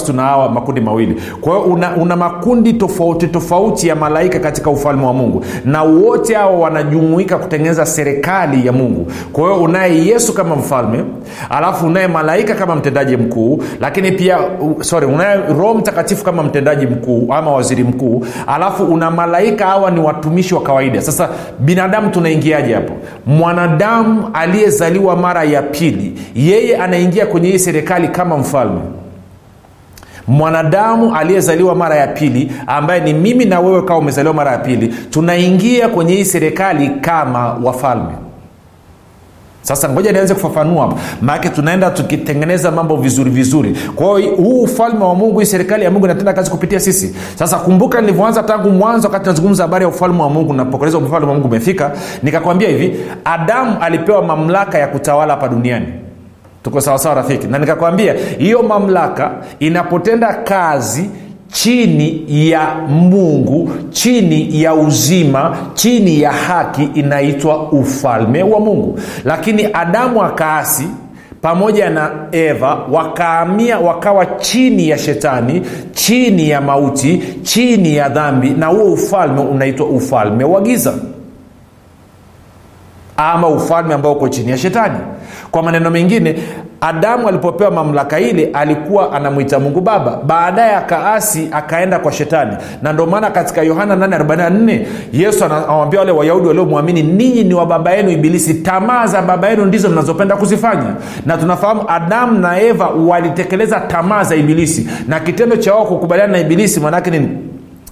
tuna 0.05 0.23
hawa 0.23 0.49
makundi 0.49 0.81
mawili. 0.81 1.21
Kwa 1.41 1.53
hiyo 1.53 1.65
una, 1.65 1.95
una 1.95 2.15
makundi 2.15 2.73
tofauti 2.73 3.27
tofauti 3.27 3.87
ya 3.87 3.95
malaika 3.95 4.39
katika 4.39 4.69
ufalme 4.69 5.05
wa 5.05 5.13
mungu 5.13 5.45
na 5.65 5.83
wote 5.83 6.35
hao 6.35 6.59
wanajumuika 6.59 7.37
kutengeneza 7.37 7.85
serikali 7.85 8.65
ya 8.67 8.71
mungu. 8.71 9.11
Kwa 9.33 9.43
hiyo 9.43 9.63
unaye 9.63 10.05
yesu 10.05 10.33
kama 10.33 10.55
mfalme 10.55 11.03
alafu 11.49 11.87
unaye 11.87 12.07
malaika 12.07 12.55
kama 12.55 12.75
mtendaji 12.75 13.17
mkuu 13.17 13.63
lakini 13.79 14.11
pia 14.11 14.37
sorry 14.81 15.05
unaye 15.05 15.39
roho 15.59 15.73
mtakatifu 15.73 16.23
kama 16.25 16.43
mtendaji 16.43 16.85
mkuu 16.87 17.33
ama 17.33 17.51
waziri 17.51 17.83
mkuu 17.83 18.25
alafu 18.47 18.83
una 18.83 19.11
malaika 19.11 19.65
hawa 19.65 19.91
ni 19.91 19.99
watumishi 19.99 20.55
wa 20.55 20.61
kawaida. 20.61 21.01
Sasa 21.01 21.29
binadamu 21.59 22.10
tunaingiaje 22.11 22.73
hapo? 22.73 22.93
Mwanadamu 23.25 24.29
aliyezaliwa 24.33 25.15
mara 25.15 25.43
ya 25.43 25.61
pili 25.61 26.13
yeye 26.35 26.77
anaingia 26.77 27.25
kwenye 27.25 27.49
hii 27.49 27.59
serikali 27.59 28.07
kama 28.07 28.37
mfalme. 28.37 28.81
Mwanadamu 30.27 31.15
aliyezaliwa 31.15 31.75
mara 31.75 31.95
ya 31.95 32.07
pili 32.07 32.51
ambaye 32.67 33.01
ni 33.01 33.13
mimi 33.13 33.45
na 33.45 33.59
wewe 33.59 33.81
kawa 33.81 33.99
umezaliwa 33.99 34.33
mara 34.33 34.51
ya 34.51 34.57
pili 34.57 34.87
tunaingia 35.09 35.89
kwenye 35.89 36.13
hii 36.15 36.25
serikali 36.25 36.89
kama 36.89 37.53
wafalme 37.63 38.11
sasa 39.61 39.89
ngoja 39.89 40.11
nianze 40.11 40.33
kufafanua 40.33 40.81
hapa. 40.81 40.95
Maanake 41.21 41.49
tunaenda 41.49 41.89
tukitengeneza 41.91 42.71
mambo 42.71 42.95
vizuri 42.95 43.29
vizuri. 43.31 43.77
Kwa 43.95 44.19
hiyo 44.19 44.35
huu 44.35 44.61
ufalme 44.61 45.05
wa 45.05 45.15
mungu 45.15 45.39
hii 45.39 45.45
serikali 45.45 45.83
ya 45.83 45.91
mungu 45.91 46.05
inatenda 46.05 46.33
kazi 46.33 46.51
kupitia 46.51 46.79
sisi. 46.79 47.15
Sasa 47.35 47.57
kumbuka 47.57 48.01
nilivyoanza 48.01 48.43
tangu 48.43 48.69
mwanzo 48.69 49.07
wakati 49.07 49.25
nazungumza 49.25 49.63
habari 49.63 49.83
ya 49.83 49.89
ufalme 49.89 50.21
wa 50.21 50.29
mungu 50.29 50.53
napokeleza 50.53 50.97
ufalme 50.97 51.27
wa 51.27 51.33
mungu 51.33 51.47
umefika 51.47 51.91
nikakwambia 52.23 52.69
hivi 52.69 52.99
adamu 53.25 53.77
alipewa 53.81 54.21
mamlaka 54.23 54.77
ya 54.77 54.87
kutawala 54.87 55.33
hapa 55.33 55.47
duniani. 55.47 55.87
Tuko 56.63 56.81
sawasawa 56.81 57.15
rafiki? 57.15 57.47
Na 57.47 57.57
nikakwambia 57.59 58.15
hiyo 58.37 58.63
mamlaka 58.63 59.31
inapotenda 59.59 60.33
kazi 60.33 61.09
chini 61.51 62.23
ya 62.27 62.75
mungu 62.75 63.69
chini 63.89 64.61
ya 64.63 64.73
uzima 64.75 65.57
chini 65.73 66.21
ya 66.21 66.31
haki 66.31 66.83
inaitwa 66.93 67.71
ufalme 67.71 68.43
wa 68.43 68.59
mungu. 68.59 68.99
Lakini 69.25 69.67
adamu 69.73 70.23
akaasi 70.23 70.87
pamoja 71.41 71.89
na 71.89 72.11
eva 72.31 72.75
wakaamia 72.91 73.79
wakawa 73.79 74.25
chini 74.25 74.89
ya 74.89 74.97
shetani 74.97 75.61
chini 75.93 76.49
ya 76.49 76.61
mauti 76.61 77.23
chini 77.43 77.95
ya 77.95 78.09
dhambi 78.09 78.49
na 78.49 78.67
huo 78.67 78.93
ufalme 78.93 79.41
unaitwa 79.41 79.87
ufalme 79.87 80.43
wa 80.43 80.61
giza. 80.61 80.93
Ama 83.17 83.47
ufalme 83.47 83.93
ambao 83.93 84.11
uko 84.13 84.29
chini 84.29 84.51
ya 84.51 84.57
shetani. 84.57 84.97
Kwa 85.51 85.63
maneno 85.63 85.89
mengine 85.91 86.35
adamu 86.81 87.27
alipopewa 87.27 87.71
mamlaka 87.71 88.19
ile 88.19 88.49
alikuwa 88.53 89.11
anamwita 89.13 89.59
mungu 89.59 89.81
baba. 89.81 90.19
Baadaye 90.25 90.75
akaasi 90.75 91.47
akaenda 91.51 91.99
kwa 91.99 92.11
shetani. 92.11 92.57
Na 92.81 92.93
ndio 92.93 93.05
maana 93.05 93.29
katika 93.31 93.61
yohana 93.61 93.95
844 93.95 94.85
yesu 95.13 95.45
anawambia 95.45 95.99
wale 95.99 96.11
wayahudi 96.11 96.47
waliomwamini 96.47 97.03
ninyi 97.03 97.43
ni 97.43 97.53
wa 97.53 97.65
baba 97.65 97.91
yenu 97.91 98.09
ibilisi 98.09 98.53
tamaa 98.53 99.07
za 99.07 99.21
baba 99.21 99.49
yenu 99.49 99.65
ndizo 99.65 99.89
mnazopenda 99.89 100.35
kuzifanya. 100.35 100.95
Na 101.25 101.37
tunafahamu 101.37 101.81
adamu 101.87 102.39
na 102.39 102.61
eva 102.61 102.87
walitekeleza 102.87 103.79
tamaa 103.79 104.23
za 104.23 104.35
ibilisi. 104.35 104.89
Na 105.07 105.19
kitendo 105.19 105.55
cha 105.55 105.73
wao 105.75 105.85
kukubaliana 105.85 106.31
na 106.33 106.39
ibilisi 106.39 106.79
maanaake 106.79 107.11
nini 107.11 107.29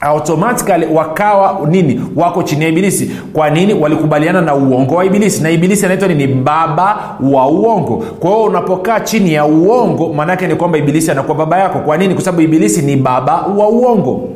automatikali 0.02 0.86
wakawa 0.86 1.68
nini? 1.70 2.02
Wako 2.16 2.44
chini 2.44 2.64
ya 2.64 2.70
ibilisi. 2.70 3.12
Kwa 3.34 3.50
nini? 3.50 3.74
Walikubaliana 3.74 4.42
na 4.42 4.56
uongo 4.56 4.96
wa 4.96 5.06
ibilisi. 5.06 5.44
Na 5.44 5.50
ibilisi 5.50 5.86
anaitwa 5.86 6.08
nini? 6.08 6.28
Baba 6.28 7.16
wa 7.22 7.48
uongo. 7.48 7.98
Kwa 8.20 8.30
hiyo 8.32 8.44
unapokaa 8.44 9.00
chini 9.00 9.34
ya 9.34 9.46
uongo 9.46 10.14
maanaake 10.14 10.48
ni 10.48 10.56
kwamba 10.56 10.78
ibilisi 10.78 11.12
anakuwa 11.12 11.38
baba 11.38 11.58
yako. 11.60 11.80
Kwa 11.80 11.98
nini? 11.98 12.14
Kwa 12.14 12.24
sababu 12.24 12.42
ibilisi 12.42 12.82
ni 12.82 12.96
baba 12.96 13.36
wa 13.42 13.70
uongo. 13.70 14.30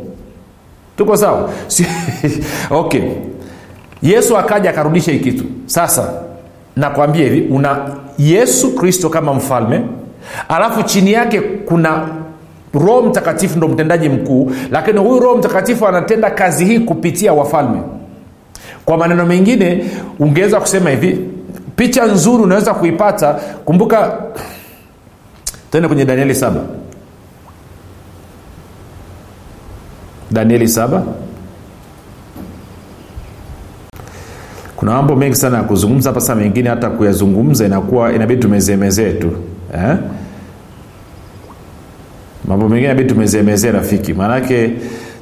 Tuko 0.97 1.17
sawa? 1.17 1.49
Okay. 2.69 3.01
Yesu 4.01 4.37
akaja 4.37 4.69
akarudisha 4.69 5.11
hii 5.11 5.19
kitu. 5.19 5.43
Sasa 5.65 6.13
nakwambia 6.75 7.23
hivi 7.23 7.53
una 7.53 7.77
yesu 8.19 8.75
kristo 8.75 9.09
kama 9.09 9.33
mfalme 9.33 9.81
alafu 10.49 10.83
chini 10.83 11.11
yake 11.13 11.41
kuna 11.41 12.07
roho 12.73 13.01
mtakatifu 13.01 13.57
ndo 13.57 13.67
mtendaji 13.67 14.09
mkuu 14.09 14.51
lakini 14.71 14.99
huyu 14.99 15.19
roho 15.19 15.37
mtakatifu 15.37 15.87
anatenda 15.87 16.31
kazi 16.31 16.65
hii 16.65 16.79
kupitia 16.79 17.33
wafalme. 17.33 17.81
Kwa 18.85 18.97
maneno 18.97 19.25
mengine 19.25 19.85
ungeweza 20.19 20.59
kusema 20.59 20.89
hivi 20.89 21.19
picha 21.75 22.05
nzuri 22.05 22.43
unaweza 22.43 22.73
kuipata. 22.73 23.33
Kumbuka 23.65 24.17
tende 25.71 25.87
kwenye 25.87 26.05
danieli 26.05 26.35
saba. 26.35 26.61
Danieli 30.31 30.67
saba. 30.67 31.03
Kuna 34.75 34.91
mambo 34.91 35.15
mengi 35.15 35.35
sana 35.35 35.57
ya 35.57 35.63
kuzungumza 35.63 36.09
hapa 36.09 36.21
saa 36.21 36.35
mengine 36.35 36.69
hata 36.69 36.89
kuyazungumza 36.89 37.65
inakuwa 37.65 38.13
inabidi 38.13 38.41
tumezemezee 38.41 39.11
tu 39.13 39.31
eh? 39.75 39.95
Mambo 42.47 42.69
mengine 42.69 42.85
inabidi 42.85 43.09
tumezemezee 43.09 43.71
rafiki. 43.71 44.13
Maanake 44.13 44.69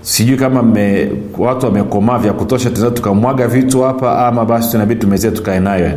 sijui 0.01 0.37
kama 0.37 0.63
me, 0.63 1.09
watu 1.37 1.65
wamekomaa 1.65 2.17
vya 2.17 2.33
kutosha 2.33 2.69
tunaweza 2.69 2.95
tukamwaga 2.95 3.47
vitu 3.47 3.81
hapa 3.81 4.27
ama 4.27 4.45
basi 4.45 4.71
tunabidi 4.71 4.99
tumezee 5.01 5.31
tukae 5.31 5.59
nayo. 5.59 5.91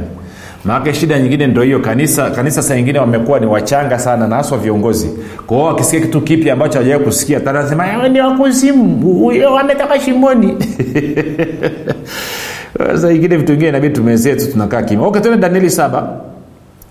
Maanake 0.64 0.94
shida 0.94 1.18
nyingine 1.18 1.46
ndo 1.46 1.62
hiyo. 1.62 1.78
Kanisa 1.80 2.30
kanisa 2.30 2.62
saa 2.62 2.76
ingine 2.76 2.98
wamekuwa 2.98 3.40
ni 3.40 3.46
wachanga 3.46 3.98
sana 3.98 4.28
na 4.28 4.36
haswa 4.36 4.58
viongozi. 4.58 5.10
Kwa 5.46 5.64
wakisikia 5.64 6.00
kitu 6.00 6.20
kipya 6.20 6.52
ambacho 6.52 6.72
hawajawai 6.78 7.04
kusikia 7.04 7.40
tanasema 7.40 8.08
ni 8.08 8.20
wakuzimu 8.20 9.26
wametoka 9.54 10.00
shimoni. 10.00 10.54
Saa 13.00 13.10
ingine 13.10 13.36
vitu 13.36 13.52
vingine 13.52 13.68
inabidi 13.68 13.94
tumezee 13.94 14.34
tu 14.36 14.52
tunakaa 14.52 14.82
kimya. 14.82 15.06
Okay 15.06 15.22
tuende 15.22 15.40
danieli 15.40 15.70
saba. 15.70 16.08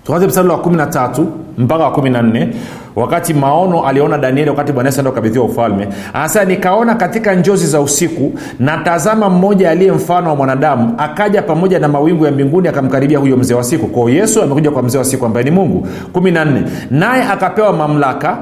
Tuanze 0.05 0.27
mstari 0.27 0.47
wa 0.47 0.57
kumi 0.57 0.77
na 0.77 0.85
tatu 0.85 1.27
mpaka 1.57 1.83
wa 1.83 1.91
kumi 1.91 2.09
na 2.09 2.21
nne 2.21 2.49
wakati 2.95 3.33
maono 3.33 3.87
aliona 3.87 4.17
danieli 4.17 4.49
wakati 4.49 4.71
bwana 4.71 4.89
yesu 4.89 4.99
enda 4.99 5.11
kukabidhiwa 5.11 5.45
ufalme 5.45 5.87
anasema 6.13 6.45
nikaona 6.45 6.95
katika 6.95 7.35
njozi 7.35 7.67
za 7.67 7.81
usiku 7.81 8.33
na 8.59 8.77
tazama 8.77 9.29
mmoja 9.29 9.71
aliye 9.71 9.91
mfano 9.91 10.29
wa 10.29 10.35
mwanadamu 10.35 10.93
akaja 10.97 11.41
pamoja 11.41 11.79
na 11.79 11.87
mawingu 11.87 12.25
ya 12.25 12.31
mbinguni 12.31 12.67
akamkaribia 12.67 13.19
huyo 13.19 13.37
mzee 13.37 13.53
wa 13.53 13.63
siku. 13.63 13.87
Kwao 13.87 14.09
yesu 14.09 14.41
amekuja 14.41 14.71
kwa 14.71 14.83
mzee 14.83 14.97
wa 14.97 15.03
siku 15.05 15.25
ambaye 15.25 15.43
ni 15.43 15.51
mungu. 15.51 15.87
Kumi 16.13 16.31
na 16.31 16.45
nne 16.45 16.63
naye 16.91 17.23
akapewa 17.23 17.73
mamlaka 17.73 18.37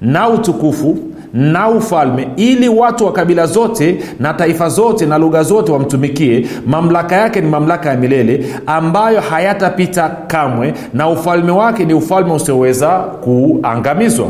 na 0.00 0.28
utukufu 0.28 0.98
na 1.34 1.68
ufalme 1.68 2.28
ili 2.36 2.68
watu 2.68 3.06
wa 3.06 3.12
kabila 3.12 3.46
zote 3.46 3.98
na 4.20 4.34
taifa 4.34 4.68
zote 4.68 5.06
na 5.06 5.18
lugha 5.18 5.42
zote 5.42 5.72
wamtumikie. 5.72 6.46
Mamlaka 6.66 7.16
yake 7.16 7.40
ni 7.40 7.48
mamlaka 7.48 7.88
ya 7.90 7.96
milele 7.96 8.46
ambayo 8.66 9.20
hayatapita 9.20 10.08
kamwe 10.26 10.74
na 10.94 11.08
ufalme 11.08 11.52
wake 11.52 11.84
ni 11.84 11.94
ufalme 11.94 12.32
usioweza 12.32 12.88
kuangamizwa. 12.98 14.26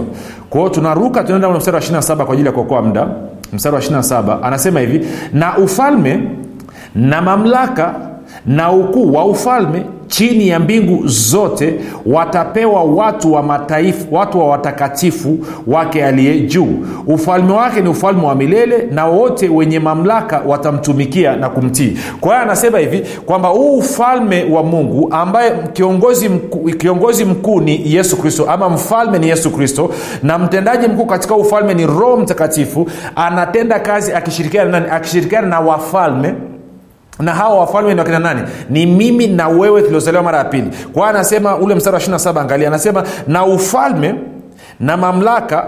Kwao 0.51 0.69
tunaruka 0.69 1.25
tunaenda 1.25 1.51
mstari 1.51 1.75
wa 1.77 1.83
27 1.83 2.25
kwa 2.25 2.33
ajili 2.35 2.47
ya 2.47 2.53
kuokoa 2.53 2.83
muda. 2.83 3.07
Mstari 3.53 3.75
wa 3.75 3.81
27 3.83 4.39
anasema 4.43 4.81
hivi 4.81 5.07
na 5.33 5.59
ufalme 5.59 6.21
na 6.95 7.23
mamlaka 7.23 7.95
na 8.47 8.73
ukuu 8.73 9.13
wa 9.13 9.25
ufalme 9.25 9.85
chini 10.11 10.49
ya 10.49 10.59
mbingu 10.61 11.07
zote 11.07 11.75
watapewa 12.07 12.85
watu 12.85 13.33
wa 13.33 13.43
mataifa 13.43 14.07
watu 14.11 14.39
wa 14.39 14.47
watakatifu 14.49 15.39
wake 15.67 16.05
aliye 16.05 16.41
juu. 16.41 16.69
Ufalme 17.07 17.53
wake 17.53 17.81
ni 17.81 17.89
ufalme 17.89 18.27
wa 18.27 18.35
milele 18.35 18.89
na 18.93 19.07
wote 19.07 19.49
wenye 19.49 19.79
mamlaka 19.79 20.43
watamtumikia 20.47 21.37
na 21.37 21.49
kumtii. 21.49 21.99
Kwa 22.21 22.31
hiyo 22.31 22.43
anasema 22.43 22.79
hivi 22.79 23.03
kwamba 23.27 23.49
huu 23.49 23.79
ufalme 23.79 24.45
wa 24.45 24.63
mungu 24.63 25.09
ambaye 25.11 25.53
kiongozi 25.73 26.29
mkuu, 26.29 26.59
kiongozi 26.65 27.25
mkuu 27.25 27.61
ni 27.61 27.95
yesu 27.95 28.17
kristo 28.17 28.51
ama 28.51 28.69
mfalme 28.69 29.19
ni 29.19 29.29
yesu 29.29 29.51
kristo 29.51 29.91
na 30.23 30.39
mtendaji 30.39 30.89
mkuu 30.89 31.07
katika 31.07 31.35
ufalme 31.37 31.75
ni 31.75 31.87
roho 31.87 32.17
mtakatifu 32.17 32.87
anatenda 33.17 33.81
kazi 33.81 34.13
akishirikiana 34.13 34.71
nani 34.71 34.87
akishirikiana 34.91 35.47
na 35.49 35.61
wafalme 35.61 36.35
na 37.21 37.35
hawa 37.35 37.59
wafalme 37.59 37.95
ni 37.95 37.99
wakina 37.99 38.19
nani? 38.19 38.41
Ni 38.71 38.87
mimi 38.87 39.27
na 39.27 39.49
wewe 39.49 39.83
tuliozaliwa 39.83 40.23
mara 40.23 40.39
ya 40.39 40.45
pili. 40.45 40.69
Kwa 40.93 41.09
anasema 41.09 41.57
ule 41.57 41.75
mstari 41.75 41.95
wa 41.95 42.01
27 42.03 42.41
angalia 42.41 42.69
anasema 42.69 43.05
na 43.27 43.47
ufalme 43.47 44.15
na 44.81 44.97
mamlaka 44.97 45.67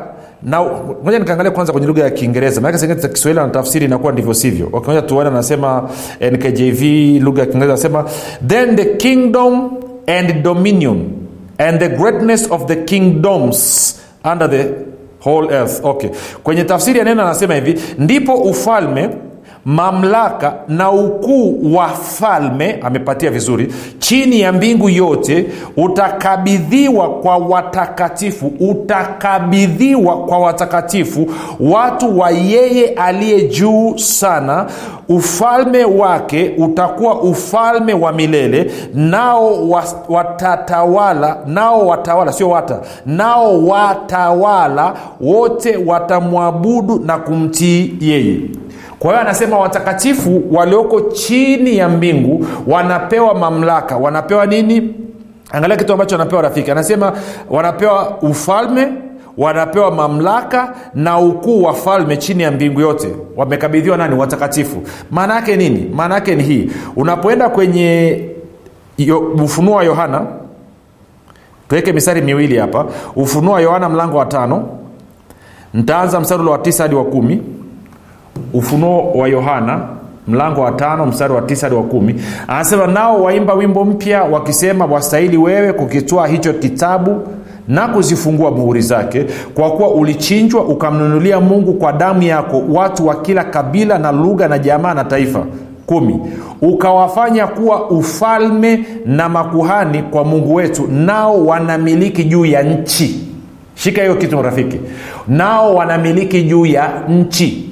moja 1.04 1.18
nikaangalia 1.18 1.50
kwanza 1.52 1.72
kwenye 1.72 1.86
lugha 1.86 2.02
ya 2.04 2.10
kiingereza. 2.10 2.60
Maanake 2.60 2.78
sengine 2.78 3.08
kiswahili 3.08 3.40
na 3.40 3.84
inakuwa 3.84 4.12
ndivyo 4.12 4.34
sivyo. 4.34 4.68
Wakimoja 4.72 5.02
tuone 5.02 5.28
anasema 5.28 5.88
nkjv 6.32 6.82
lugha 7.22 7.40
ya 7.40 7.46
kiingereza 7.46 7.72
anasema 7.72 8.04
then 8.46 8.76
the 8.76 8.84
kingdom 8.84 9.70
and 10.06 10.42
dominion 10.42 11.04
and 11.58 11.78
the 11.80 11.88
greatness 11.88 12.50
of 12.50 12.66
the 12.66 12.76
kingdoms 12.76 13.94
under 14.32 14.50
the 14.50 14.66
whole 15.24 15.54
earth. 15.54 15.80
Okay 15.84 16.10
kwenye 16.42 16.64
tafsiri 16.64 16.98
ya 16.98 17.04
neno 17.04 17.22
anasema 17.22 17.54
hivi 17.54 17.80
ndipo 17.98 18.34
ufalme 18.34 19.08
mamlaka 19.64 20.54
na 20.68 20.90
ukuu 20.90 21.74
wa 21.74 21.88
falme 21.88 22.78
amepatia 22.82 23.30
vizuri 23.30 23.74
chini 23.98 24.40
ya 24.40 24.52
mbingu 24.52 24.88
yote 24.88 25.46
utakabidhiwa 25.76 27.10
kwa 27.10 27.36
watakatifu 27.36 28.52
utakabidhiwa 28.60 30.16
kwa 30.16 30.38
watakatifu 30.38 31.26
watu 31.60 32.18
wa 32.18 32.30
yeye 32.30 32.88
aliye 32.88 33.42
juu 33.48 33.98
sana. 33.98 34.66
Ufalme 35.08 35.84
wake 35.84 36.54
utakuwa 36.58 37.20
ufalme 37.20 37.94
wa 37.94 38.12
milele 38.12 38.72
nao 38.94 39.68
watatawala 40.08 41.38
nao 41.46 41.86
watawala 41.86 42.32
sio 42.32 42.48
wata 42.50 42.80
nao 43.06 43.66
watawala 43.66 44.94
wote 45.20 45.76
watamwabudu 45.86 46.98
na 47.06 47.18
kumtii 47.18 47.92
yeye 48.00 48.40
kwa 49.02 49.10
hiyo 49.10 49.20
anasema 49.20 49.58
watakatifu 49.58 50.42
walioko 50.52 51.00
chini 51.00 51.76
ya 51.76 51.88
mbingu 51.88 52.46
wanapewa 52.66 53.34
mamlaka. 53.34 53.96
Wanapewa 53.96 54.46
nini? 54.46 54.94
Angalia 55.52 55.76
kitu 55.76 55.92
ambacho 55.92 56.14
wanapewa 56.14 56.42
rafiki. 56.42 56.70
Anasema 56.70 57.12
wanapewa 57.50 58.18
ufalme 58.22 58.88
wanapewa 59.38 59.90
mamlaka 59.90 60.74
na 60.94 61.18
ukuu 61.18 61.62
wa 61.62 61.74
falme 61.74 62.16
chini 62.16 62.42
ya 62.42 62.50
mbingu 62.50 62.80
yote. 62.80 63.08
Wamekabidhiwa 63.36 63.96
nani? 63.96 64.14
Watakatifu. 64.14 64.82
Maana 65.10 65.34
yake 65.34 65.56
nini? 65.56 65.90
Maana 65.94 66.14
yake 66.14 66.34
ni 66.34 66.42
hii. 66.42 66.70
Unapoenda 66.96 67.48
kwenye 67.48 68.20
yo, 68.98 69.18
ufunuo 69.18 69.74
wa 69.76 69.84
yohana 69.84 70.22
tuweke 71.68 71.92
mistari 71.92 72.20
miwili 72.20 72.56
hapa. 72.58 72.86
Ufunuo 73.16 73.54
wa 73.54 73.60
yohana 73.60 73.88
mlango 73.88 74.16
wa 74.18 74.26
tano. 74.26 74.68
Ntaanza 75.74 76.20
mstari 76.20 76.42
wa 76.42 76.58
tisa 76.58 76.82
hadi 76.82 76.94
wa 76.94 77.04
kumi 77.04 77.42
ufunuo 78.52 79.12
wa 79.14 79.28
yohana 79.28 79.80
mlango 80.28 80.60
wa 80.60 80.72
tano 80.72 81.06
mstari 81.06 81.32
wa 81.34 81.42
tisa 81.42 81.66
hadi 81.66 81.76
wa 81.76 81.82
kumi. 81.82 82.14
Anasema 82.48 82.86
nao 82.86 83.22
waimba 83.22 83.54
wimbo 83.54 83.84
mpya 83.84 84.22
wakisema 84.22 84.84
wastahili 84.86 85.36
wewe 85.36 85.72
kukitwaa 85.72 86.26
hicho 86.26 86.52
kitabu 86.52 87.20
na 87.68 87.88
kuzifungua 87.88 88.50
muhuri 88.50 88.80
zake 88.80 89.26
kwa 89.54 89.70
kuwa 89.70 89.90
ulichinjwa 89.90 90.64
ukamnunulia 90.64 91.40
mungu 91.40 91.72
kwa 91.72 91.92
damu 91.92 92.22
yako 92.22 92.62
watu 92.68 93.06
wa 93.06 93.14
kila 93.14 93.44
kabila 93.44 93.98
na 93.98 94.12
lugha 94.12 94.48
na 94.48 94.58
jamaa 94.58 94.94
na 94.94 95.04
taifa 95.04 95.44
kumi 95.86 96.20
ukawafanya 96.62 97.46
kuwa 97.46 97.90
ufalme 97.90 98.84
na 99.06 99.28
makuhani 99.28 100.02
kwa 100.02 100.24
mungu 100.24 100.54
wetu 100.54 100.86
nao 100.86 101.46
wanamiliki 101.46 102.24
juu 102.24 102.44
ya 102.44 102.62
nchi. 102.62 103.28
Shika 103.74 104.00
hiyo 104.02 104.14
kitu 104.14 104.42
rafiki 104.42 104.80
nao 105.28 105.74
wanamiliki 105.74 106.42
juu 106.42 106.66
ya 106.66 106.90
nchi 107.08 107.71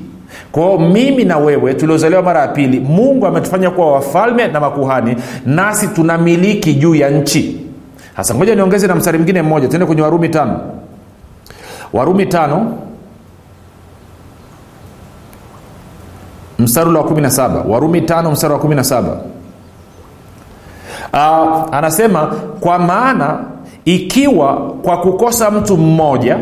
kwao 0.53 0.79
mimi 0.79 1.25
na 1.25 1.37
wewe 1.39 1.75
tuliozaliwa 1.75 2.23
mara 2.23 2.41
ya 2.41 2.49
pili 2.49 2.81
mungu 2.81 3.27
ametufanya 3.27 3.71
kuwa 3.71 3.93
wafalme 3.93 4.47
na 4.49 4.61
makuhani 4.61 5.17
nasi 5.47 5.89
tunamiliki 5.89 6.75
juu 6.75 6.95
ya 6.95 7.11
nchi. 7.11 7.67
Hasa 8.15 8.35
ngoja 8.35 8.55
niongeze 8.55 8.87
na 8.87 8.95
mstari 8.95 9.19
mwingine 9.19 9.43
mmoja 9.43 9.69
tuende 9.69 9.87
kwenye 9.87 10.03
warumi 10.03 10.29
tano. 10.29 10.61
Warumi 11.93 12.27
tano 12.27 12.79
mstari 16.59 16.89
ule 16.91 16.99
wa 16.99 17.05
17 17.05 17.67
warumi 17.69 18.01
tano 18.01 18.31
mstari 18.31 18.55
wa 18.55 18.61
17 18.61 19.17
uh, 21.13 21.75
anasema 21.75 22.27
kwa 22.61 22.79
maana 22.79 23.39
ikiwa 23.85 24.57
kwa 24.83 24.97
kukosa 25.01 25.51
mtu 25.51 25.77
mmoja 25.77 26.39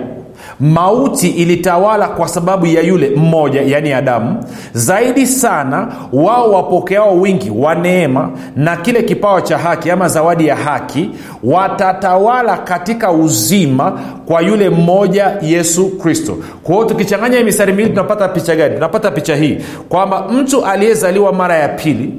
mauti 0.61 1.29
ilitawala 1.29 2.09
kwa 2.09 2.29
sababu 2.29 2.66
ya 2.66 2.83
yule 2.83 3.11
mmoja 3.16 3.62
yaani 3.62 3.92
adamu. 3.92 4.44
Zaidi 4.73 5.27
sana 5.27 5.88
wao 6.12 6.53
wapokeao 6.53 7.21
wingi 7.21 7.51
wa 7.51 7.75
neema 7.75 8.31
na 8.57 8.77
kile 8.77 9.03
kipawa 9.03 9.42
cha 9.42 9.59
haki 9.59 9.90
ama 9.90 10.09
zawadi 10.09 10.47
ya 10.47 10.57
haki 10.57 11.11
watatawala 11.44 12.57
katika 12.57 13.12
uzima 13.12 14.01
kwa 14.27 14.40
yule 14.42 14.71
mmoja 14.71 15.37
yesu 15.42 15.88
kristo. 15.99 16.37
Kwa 16.62 16.75
hiyo 16.75 16.87
tukichanganya 16.88 17.38
hii 17.38 17.44
mistari 17.44 17.73
miwili 17.73 17.90
tunapata 17.90 18.29
picha 18.29 18.57
gani? 18.57 18.75
Tunapata 18.75 19.11
picha 19.11 19.37
hii 19.37 19.59
kwamba 19.88 20.29
mtu 20.29 20.64
aliyezaliwa 20.64 21.33
mara 21.33 21.57
ya 21.57 21.68
pili 21.68 22.12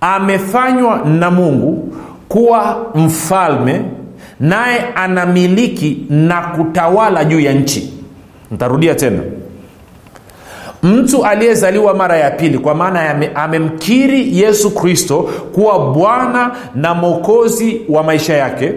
amefanywa 0.00 0.98
na 1.04 1.30
mungu 1.30 1.94
kuwa 2.28 2.86
mfalme 2.94 3.82
naye 4.40 4.80
anamiliki 4.94 5.98
na 6.10 6.40
kutawala 6.42 7.24
juu 7.24 7.40
ya 7.40 7.52
nchi. 7.52 7.92
Ntarudia 8.50 8.94
tena. 8.94 9.22
Mtu 10.82 11.24
aliyezaliwa 11.24 11.94
mara 11.94 12.16
ya 12.16 12.30
pili 12.30 12.58
kwa 12.58 12.74
maana 12.74 13.10
ame, 13.10 13.30
amemkiri 13.34 14.38
yesu 14.38 14.70
kristo 14.74 15.30
kuwa 15.54 15.92
bwana 15.92 16.50
na 16.74 16.94
mwokozi 16.94 17.80
wa 17.88 18.02
maisha 18.02 18.34
yake. 18.36 18.72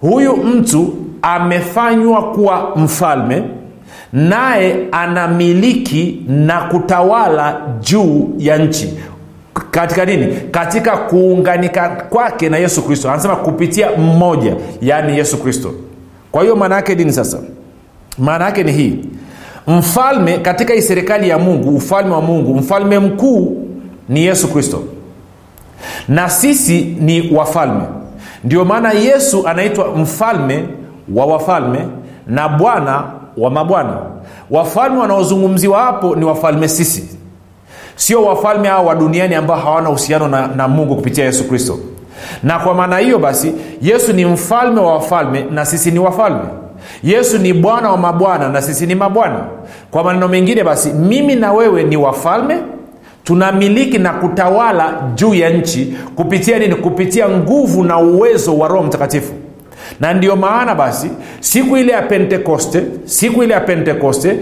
Huyu 0.00 0.36
mtu 0.36 0.94
amefanywa 1.22 2.22
kuwa 2.32 2.72
mfalme 2.76 3.42
naye 4.12 4.76
anamiliki 4.92 6.22
na 6.28 6.60
kutawala 6.60 7.60
juu 7.80 8.30
ya 8.38 8.58
nchi 8.58 8.94
katika 9.70 10.04
nini? 10.04 10.36
Katika 10.50 10.96
kuunganika 10.96 11.88
kwake 11.88 12.48
na 12.48 12.56
yesu 12.58 12.82
kristo. 12.82 13.10
Anasema 13.10 13.36
kupitia 13.36 13.90
mmoja 13.98 14.56
yaani 14.80 15.18
yesu 15.18 15.36
kristo. 15.42 15.74
Kwa 16.32 16.42
hiyo 16.42 16.56
maana 16.56 16.74
yake 16.74 16.94
nini 16.94 17.12
sasa? 17.12 17.38
Maana 18.18 18.44
yake 18.44 18.62
ni 18.62 18.72
hii. 18.72 18.98
Mfalme 19.66 20.38
katika 20.38 20.74
hii 20.74 20.80
serikali 20.82 21.28
ya 21.28 21.38
mungu 21.38 21.76
ufalme 21.76 22.10
wa 22.14 22.20
mungu 22.20 22.54
mfalme 22.54 22.98
mkuu 22.98 23.68
ni 24.08 24.24
yesu 24.24 24.48
kristo. 24.52 24.82
Na 26.08 26.30
sisi 26.30 26.96
ni 27.00 27.34
wafalme. 27.36 27.82
Ndio 28.44 28.64
maana 28.64 28.92
yesu 28.92 29.46
anaitwa 29.48 29.96
mfalme 29.96 30.64
wa 31.14 31.26
wafalme 31.26 31.78
na 32.26 32.48
bwana 32.48 33.04
wa 33.36 33.50
mabwana. 33.50 33.96
Wafalme 34.50 34.98
wanaozungumziwa 34.98 35.80
hapo 35.82 36.16
ni 36.16 36.24
wafalme 36.24 36.68
sisi 36.68 37.08
sio 37.96 38.24
wafalme 38.24 38.68
hao 38.68 38.86
wa 38.86 38.94
duniani 38.94 39.34
ambao 39.34 39.56
hawana 39.56 39.88
uhusiano 39.90 40.28
na, 40.28 40.46
na 40.46 40.68
mungu 40.68 40.96
kupitia 40.96 41.24
yesu 41.24 41.48
kristo. 41.48 41.78
Na 42.42 42.58
kwa 42.58 42.74
maana 42.74 42.98
hiyo 42.98 43.18
basi 43.18 43.52
yesu 43.82 44.12
ni 44.12 44.24
mfalme 44.24 44.80
wa 44.80 44.92
wafalme 44.94 45.44
na 45.50 45.64
sisi 45.64 45.90
ni 45.90 45.98
wafalme. 45.98 46.40
Yesu 47.02 47.38
ni 47.38 47.52
bwana 47.52 47.90
wa 47.90 47.96
mabwana 47.96 48.48
na 48.48 48.62
sisi 48.62 48.86
ni 48.86 48.94
mabwana. 48.94 49.40
Kwa 49.90 50.04
maneno 50.04 50.28
mengine 50.28 50.64
basi 50.64 50.88
mimi 50.92 51.34
na 51.36 51.52
wewe 51.52 51.82
ni 51.82 51.96
wafalme 51.96 52.56
tunamiliki 53.24 53.98
na 53.98 54.12
kutawala 54.12 54.94
juu 55.14 55.34
ya 55.34 55.50
nchi 55.50 55.96
kupitia 56.16 56.58
nini? 56.58 56.74
Kupitia 56.74 57.28
nguvu 57.28 57.84
na 57.84 57.98
uwezo 57.98 58.58
wa 58.58 58.68
roho 58.68 58.82
mtakatifu. 58.82 59.32
Na 60.00 60.14
ndio 60.14 60.36
maana 60.36 60.74
basi 60.74 61.10
siku 61.40 61.76
ile 61.76 61.92
ya 61.92 62.02
pentekoste 62.02 62.82
siku 63.04 63.42
ile 63.42 63.54
ya 63.54 63.60
pentekoste 63.60 64.36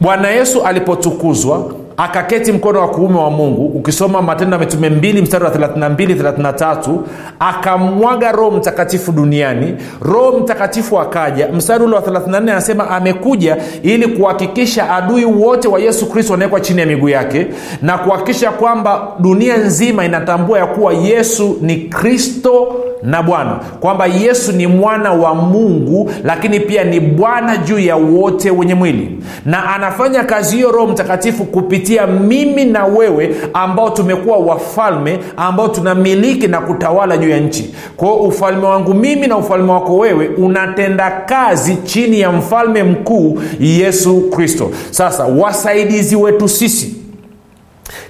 bwana 0.00 0.28
yesu 0.30 0.62
alipotukuzwa 0.62 1.74
akaketi 1.96 2.52
mkono 2.52 2.80
wa 2.80 2.88
kuume 2.88 3.18
wa 3.18 3.30
mungu 3.30 3.66
ukisoma 3.66 4.22
matendo 4.22 4.56
ya 4.56 4.60
mitume 4.60 4.88
2 4.88 5.22
mstari 5.22 5.44
wa 5.44 5.50
32 5.50 6.32
33 6.32 6.98
akamwaga 7.38 8.32
roho 8.32 8.50
mtakatifu 8.50 9.12
duniani. 9.12 9.74
Roho 10.02 10.38
mtakatifu 10.38 11.00
akaja. 11.00 11.48
Mstari 11.48 11.84
ule 11.84 11.94
wa 11.96 12.00
34 12.02 12.36
anasema 12.36 12.90
amekuja 12.90 13.56
ili 13.82 14.06
kuhakikisha 14.06 14.90
adui 14.96 15.24
wote 15.24 15.68
wa 15.68 15.80
yesu 15.80 16.06
kristo 16.10 16.32
wanawekwa 16.32 16.60
chini 16.60 16.80
ya 16.80 16.86
miguu 16.86 17.08
yake 17.08 17.46
na 17.82 17.98
kuhakikisha 17.98 18.50
kwamba 18.50 19.08
dunia 19.18 19.56
nzima 19.56 20.04
inatambua 20.04 20.58
ya 20.58 20.66
kuwa 20.66 20.92
yesu 20.94 21.58
ni 21.60 21.76
kristo 21.76 22.74
na 23.02 23.22
bwana 23.22 23.60
kwamba 23.80 24.06
yesu 24.06 24.52
ni 24.52 24.66
mwana 24.66 25.12
wa 25.12 25.34
mungu 25.34 26.10
lakini 26.24 26.60
pia 26.60 26.84
ni 26.84 27.00
bwana 27.00 27.56
juu 27.56 27.78
ya 27.78 27.96
wote 27.96 28.50
wenye 28.50 28.74
mwili. 28.74 29.18
Na 29.46 29.74
anafanya 29.74 30.24
kazi 30.24 30.56
hiyo 30.56 30.72
roho 30.72 30.86
mtakatifu 30.86 31.44
kupitia 31.44 31.81
mimi 32.06 32.64
na 32.64 32.84
wewe 32.86 33.36
ambao 33.54 33.90
tumekuwa 33.90 34.38
wafalme 34.38 35.18
ambao 35.36 35.68
tunamiliki 35.68 36.46
na 36.48 36.60
kutawala 36.60 37.16
juu 37.16 37.28
ya 37.28 37.40
nchi. 37.40 37.74
Kwao 37.96 38.16
ufalme 38.16 38.66
wangu 38.66 38.94
mimi 38.94 39.26
na 39.26 39.36
ufalme 39.36 39.72
wako 39.72 39.96
wewe 39.98 40.28
unatenda 40.28 41.10
kazi 41.10 41.76
chini 41.76 42.20
ya 42.20 42.32
mfalme 42.32 42.82
mkuu 42.82 43.38
yesu 43.60 44.20
kristo. 44.30 44.70
Sasa 44.90 45.24
wasaidizi 45.24 46.16
wetu 46.16 46.48
sisi 46.48 46.96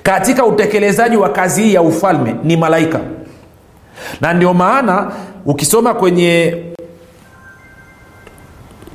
katika 0.03 0.45
utekelezaji 0.47 1.17
wa 1.17 1.29
kazi 1.29 1.63
hii 1.63 1.75
ya 1.75 1.83
ufalme 1.83 2.35
ni 2.45 2.57
malaika. 2.57 3.01
Na 4.21 4.35
ndio 4.35 4.55
maana 4.55 5.13
ukisoma 5.47 5.95
kwenye 5.95 6.57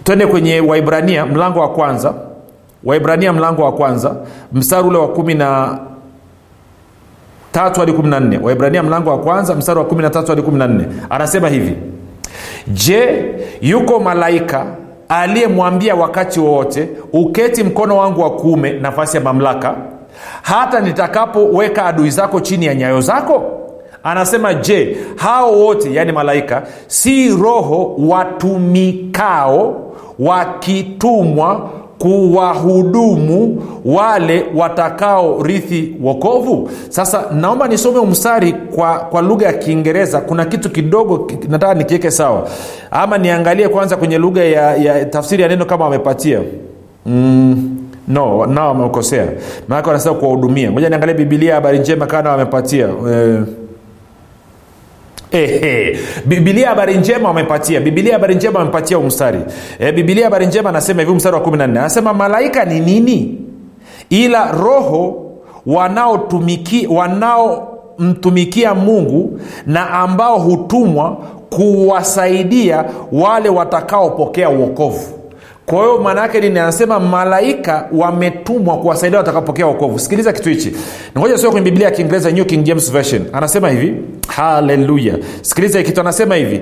twende 0.03 0.25
kwenye 0.27 0.59
waibrania 0.59 1.25
mlango 1.25 1.59
wa 1.59 1.69
kwanza 1.69 2.13
waibrania 2.83 3.33
mlango 3.33 3.63
wa 3.63 3.71
kwanza 3.71 4.15
mstari 4.53 4.87
ule 4.87 4.97
wa 4.97 5.07
kumi 5.07 5.33
na 5.33 5.79
tatu 7.51 7.79
hadi 7.79 7.93
kumi 7.93 8.09
na 8.09 8.19
nne. 8.19 8.37
Waibrania 8.37 8.83
mlango 8.83 9.09
wa 9.09 9.17
kwanza 9.19 9.55
mstari 9.55 9.79
wa 9.79 9.85
kumi 9.85 10.01
na 10.01 10.09
tatu 10.09 10.27
hadi 10.27 10.41
kumi 10.41 10.59
na 10.59 10.67
nne. 10.67 10.85
Anasema 11.09 11.49
hivi 11.49 11.75
je 12.67 13.25
yuko 13.61 13.99
malaika 13.99 14.65
aliyemwambia 15.09 15.95
wakati 15.95 16.39
wowote 16.39 16.89
uketi 17.13 17.63
mkono 17.63 17.97
wangu 17.97 18.21
wa 18.21 18.29
kuume 18.31 18.71
nafasi 18.73 19.17
ya 19.17 19.23
mamlaka 19.23 19.75
hata 20.41 20.79
nitakapoweka 20.79 21.85
adui 21.85 22.09
zako 22.09 22.39
chini 22.39 22.65
ya 22.65 22.75
nyayo 22.75 23.01
zako? 23.01 23.43
Anasema 24.03 24.53
je 24.53 24.97
hao 25.15 25.59
wote 25.59 25.93
yaani 25.93 26.11
malaika 26.11 26.63
si 26.87 27.29
roho 27.29 27.95
watumikao 27.97 29.91
wakitumwa 30.19 31.69
kuwahudumu 31.99 33.63
wale 33.85 34.45
watakao 34.55 35.43
rithi 35.43 35.95
wokovu. 36.03 36.69
Sasa 36.89 37.23
naomba 37.31 37.67
nisome 37.67 38.05
mstari 38.05 38.53
kwa, 38.75 38.99
kwa 38.99 39.21
lugha 39.21 39.45
ya 39.45 39.53
kiingereza. 39.53 40.21
Kuna 40.21 40.45
kitu 40.45 40.69
kidogo 40.69 41.31
nataka 41.49 41.73
nikiweke 41.73 42.11
sawa. 42.11 42.47
Ama 42.91 43.17
niangalie 43.17 43.67
kwanza 43.69 43.95
kwenye 43.97 44.17
lugha 44.17 44.43
ya, 44.43 44.75
ya 44.75 45.05
tafsiri 45.05 45.43
ya 45.43 45.49
neno 45.49 45.65
kama 45.65 45.83
wamepatia. 45.85 46.41
Mm, 47.05 47.77
no 48.07 48.45
nao 48.45 48.67
wamekosea. 48.67 49.25
Maanake 49.67 49.87
wanasema 49.89 50.15
kuwahudumia. 50.15 50.71
Moja 50.71 50.89
niangalie 50.89 51.15
bibilia 51.15 51.55
habari 51.55 51.79
njema 51.79 52.05
kana 52.05 52.29
wamepatia. 52.29 52.87
Eh, 53.11 53.39
Bibilia 56.25 56.69
habari 56.69 56.97
njema 56.97 57.27
wamepatia. 57.27 57.79
Bibilia 57.79 58.13
habari 58.13 58.35
njema 58.35 58.59
wamepatia 58.59 58.97
umstari 58.99 59.39
e, 59.79 59.91
bibilia 59.91 60.23
habari 60.23 60.45
njema 60.47 60.69
anasema 60.69 61.01
hivi 61.01 61.13
mstari 61.13 61.35
wa 61.35 61.41
14 61.41 61.63
anasema 61.63 62.13
malaika 62.13 62.65
ni 62.65 62.79
nini? 62.79 63.37
Ila 64.09 64.51
roho 64.51 65.23
wanaomtumikia 65.65 66.89
wanaomtumikia 66.89 68.73
mungu 68.75 69.39
na 69.65 69.89
ambao 69.89 70.39
hutumwa 70.39 71.17
kuwasaidia 71.49 72.85
wale 73.11 73.49
watakaopokea 73.49 74.49
uokovu 74.49 75.17
kwa 75.65 75.79
hiyo 75.79 75.97
maana 75.97 76.21
yake 76.21 76.39
nini? 76.41 76.59
Anasema 76.59 76.99
malaika 76.99 77.56
wametumwa 77.91 78.77
kuwasaidia 78.77 79.19
watakapokea 79.19 79.67
wokovu. 79.67 79.99
Sikiliza 79.99 80.33
kitu 80.33 80.49
hichi. 80.49 80.75
Ngoja 81.17 81.37
sio 81.37 81.51
kwenye 81.51 81.65
biblia 81.71 81.85
ya 81.85 81.91
kiingereza 81.91 82.31
new 82.31 82.45
king 82.45 82.63
james 82.63 82.91
version. 82.91 83.21
Anasema 83.33 83.69
hivi. 83.69 83.93
Haleluya 84.27 85.15
sikiliza 85.41 85.83
kitu. 85.83 86.01
Anasema 86.01 86.35
hivi. 86.35 86.61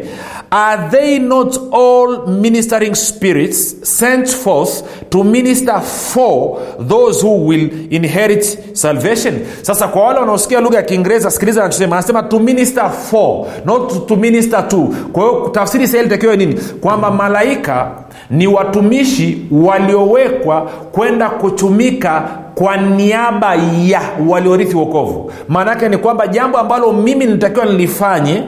Are 0.51 0.81
they 0.91 1.19
not 1.19 1.59
all 1.73 2.27
ministering 2.27 2.95
spirits 2.95 3.75
sent 3.81 4.27
forth 4.29 4.83
to 5.09 5.23
minister 5.23 5.81
for 5.81 6.57
those 6.89 7.25
who 7.25 7.45
will 7.47 7.69
inherit 7.89 8.59
salvation? 8.73 9.33
Sasa 9.61 9.87
kwa 9.87 10.01
wale 10.03 10.19
wanaosikia 10.19 10.59
lugha 10.61 10.77
ya 10.77 10.83
kiingereza 10.83 11.31
sikiliza 11.31 11.61
anachosema. 11.61 11.95
Anasema 11.95 12.23
to 12.23 12.39
minister 12.39 12.89
for 13.09 13.45
not 13.65 14.07
to, 14.07 14.15
minister 14.15 14.67
to. 14.67 14.89
Kwa 15.13 15.23
hiyo 15.23 15.49
tafsiri 15.53 15.87
sahili 15.87 16.09
takiwa 16.09 16.35
nini? 16.35 16.55
Kwamba 16.81 17.11
malaika 17.11 17.91
ni 18.29 18.47
watumishi 18.47 19.45
waliowekwa 19.51 20.61
kwenda 20.95 21.29
kutumika 21.29 22.23
kwa 22.55 22.77
niaba 22.77 23.55
ya 23.85 24.01
waliorithi 24.27 24.75
wokovu. 24.75 25.31
Maanaake 25.47 25.89
ni 25.89 25.97
kwamba 25.97 26.27
jambo 26.27 26.57
ambalo 26.57 26.93
mimi 26.93 27.25
nitakiwa 27.25 27.65
nilifanye 27.65 28.43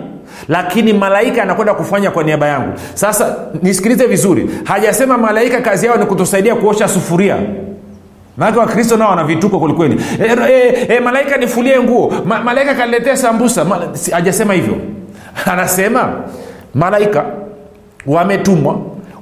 lakini 0.48 0.94
malaika 0.94 1.44
anakwenda 1.44 1.74
kufanya 1.74 2.12
kwa 2.12 2.24
niaba 2.24 2.48
yangu. 2.48 2.74
Sasa 2.94 3.36
nisikilize 3.62 4.06
vizuri. 4.08 4.50
Hajasema 4.64 5.18
malaika 5.18 5.62
kazi 5.62 5.86
yao 5.86 5.98
ni 5.98 6.06
kutusaidia 6.06 6.56
kuosha 6.56 6.88
sufuria. 6.88 7.38
Maanake 8.38 8.60
wakristo 8.60 8.98
nao 8.98 9.10
wana 9.10 9.24
vituko 9.24 9.60
kwelikweli 9.60 10.02
e, 10.24 10.38
e, 10.50 10.86
e, 10.96 11.00
malaika 11.00 11.38
nifulie 11.38 11.80
nguo. 11.80 12.14
Ma, 12.26 12.42
malaika 12.44 12.76
kaniletea 12.76 13.18
sambusa. 13.18 13.66
Ma, 13.66 13.80
hajasema 14.12 14.54
hivyo. 14.54 14.76
Anasema 15.52 16.14
malaika 16.74 17.26
wametumwa 18.08 18.80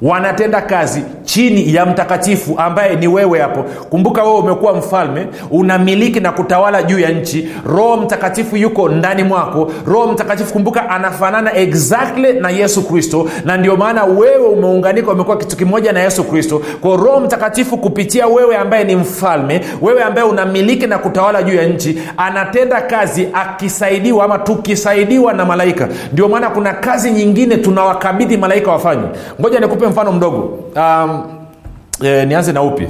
wanatenda 0.09 0.61
kazi 0.61 1.01
chini 1.23 1.73
ya 1.73 1.85
mtakatifu 1.85 2.55
ambaye 2.57 2.95
ni 2.95 3.07
wewe 3.07 3.39
hapo. 3.39 3.63
Kumbuka 3.89 4.23
wewe 4.23 4.35
umekuwa 4.35 4.73
mfalme 4.73 5.27
unamiliki 5.51 6.19
na 6.19 6.31
kutawala 6.31 6.83
juu 6.83 6.99
ya 6.99 7.09
nchi. 7.09 7.49
Roho 7.65 7.97
mtakatifu 7.97 8.57
yuko 8.57 8.89
ndani 8.89 9.23
mwako. 9.23 9.71
Roho 9.87 10.07
mtakatifu 10.13 10.53
kumbuka 10.53 10.89
anafanana 10.89 11.55
exactly 11.57 12.33
na 12.33 12.49
yesu 12.49 12.83
kristo 12.87 13.29
na 13.45 13.57
ndio 13.57 13.75
maana 13.75 14.03
wewe 14.03 14.47
umeunganika 14.47 15.11
umekuwa 15.11 15.37
kitu 15.37 15.57
kimoja 15.57 15.91
na 15.93 15.99
yesu 15.99 16.23
kristo. 16.23 16.61
Kwa 16.81 16.97
roho 16.97 17.19
mtakatifu 17.19 17.77
kupitia 17.77 18.27
wewe 18.27 18.57
ambaye 18.57 18.83
ni 18.83 18.95
mfalme 18.95 19.61
wewe 19.81 20.03
ambaye 20.03 20.27
unamiliki 20.27 20.87
na 20.87 20.97
kutawala 20.97 21.43
juu 21.43 21.55
ya 21.55 21.65
nchi 21.67 21.99
anatenda 22.17 22.81
kazi 22.81 23.27
akisaidiwa 23.33 24.25
ama 24.25 24.37
tukisaidiwa 24.37 25.33
na 25.33 25.45
malaika. 25.45 25.87
Ndio 26.13 26.27
maana 26.29 26.49
kuna 26.49 26.73
kazi 26.73 27.11
nyingine 27.11 27.57
tunawakabidhi 27.57 28.37
malaika 28.37 28.71
wafanye. 28.71 29.03
Ngoja 29.41 29.59
nikupe 29.59 29.85
mfano 29.95 30.11
mdogo. 30.11 30.59
Um, 30.75 31.23
e, 32.03 32.25
nianze 32.25 32.51
na 32.51 32.61
upi? 32.61 32.87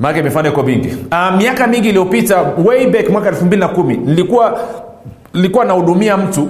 Maake 0.00 0.22
mifano 0.22 0.48
iko 0.48 0.62
mingi. 0.62 0.88
Miaka 0.88 1.36
miaka 1.36 1.66
mingi 1.66 1.88
iliyopita 1.88 2.42
way 2.64 2.86
back 2.86 3.08
mwaka 3.10 3.28
elfu 3.28 3.44
mbili 3.44 3.60
na 3.60 3.68
kumi 3.68 3.96
nilikuwa 5.34 5.64
nahudumia 5.64 6.16
mtu 6.16 6.48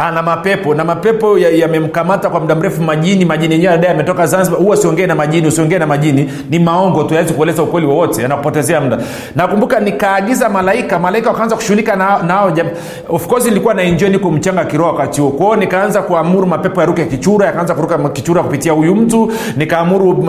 ana 0.00 0.22
mapepo 0.22 0.74
na 0.74 0.84
mapepo 0.84 1.38
yamemkamata 1.38 2.24
ya 2.24 2.30
kwa 2.30 2.40
muda 2.40 2.54
mrefu 2.54 2.82
majini 2.82 3.24
majini 3.24 3.54
yenyewe 3.54 3.74
adai 3.74 3.90
ametoka 3.90 4.26
zanzibar. 4.26 4.60
Huwa 4.60 4.76
siongee 4.76 5.06
na 5.06 5.14
majini 5.14 5.46
usiongee 5.48 5.78
na 5.78 5.86
majini. 5.86 6.32
Ni 6.50 6.58
maongo 6.58 7.04
tu 7.04 7.14
awezi 7.14 7.34
kueleza 7.34 7.62
ukweli 7.62 7.86
wowote 7.86 8.24
anakupotezea 8.24 8.80
muda. 8.80 8.98
Nakumbuka 9.36 9.80
nikaagiza 9.80 10.48
malaika 10.48 10.98
malaika 10.98 11.30
wakaanza 11.30 11.56
kushughulika 11.56 11.96
nao 11.96 12.22
na, 12.22 12.64
of 13.08 13.26
course 13.26 13.44
nilikuwa 13.44 13.74
na 13.74 13.82
enjoy 13.82 14.08
niko 14.08 14.30
mchanga 14.30 14.64
kiroa 14.64 14.86
wakati 14.92 15.20
huo. 15.20 15.30
Kwao 15.30 15.56
nikaanza 15.56 16.02
kuamuru 16.02 16.46
mapepo 16.46 16.80
yaruke 16.80 17.04
kichura 17.04 17.46
yakaanza 17.46 17.74
kuruka 17.74 18.08
kichura 18.08 18.42
kupitia 18.42 18.72
huyu 18.72 18.94
mtu. 18.94 19.32
Nikaamuru 19.56 20.24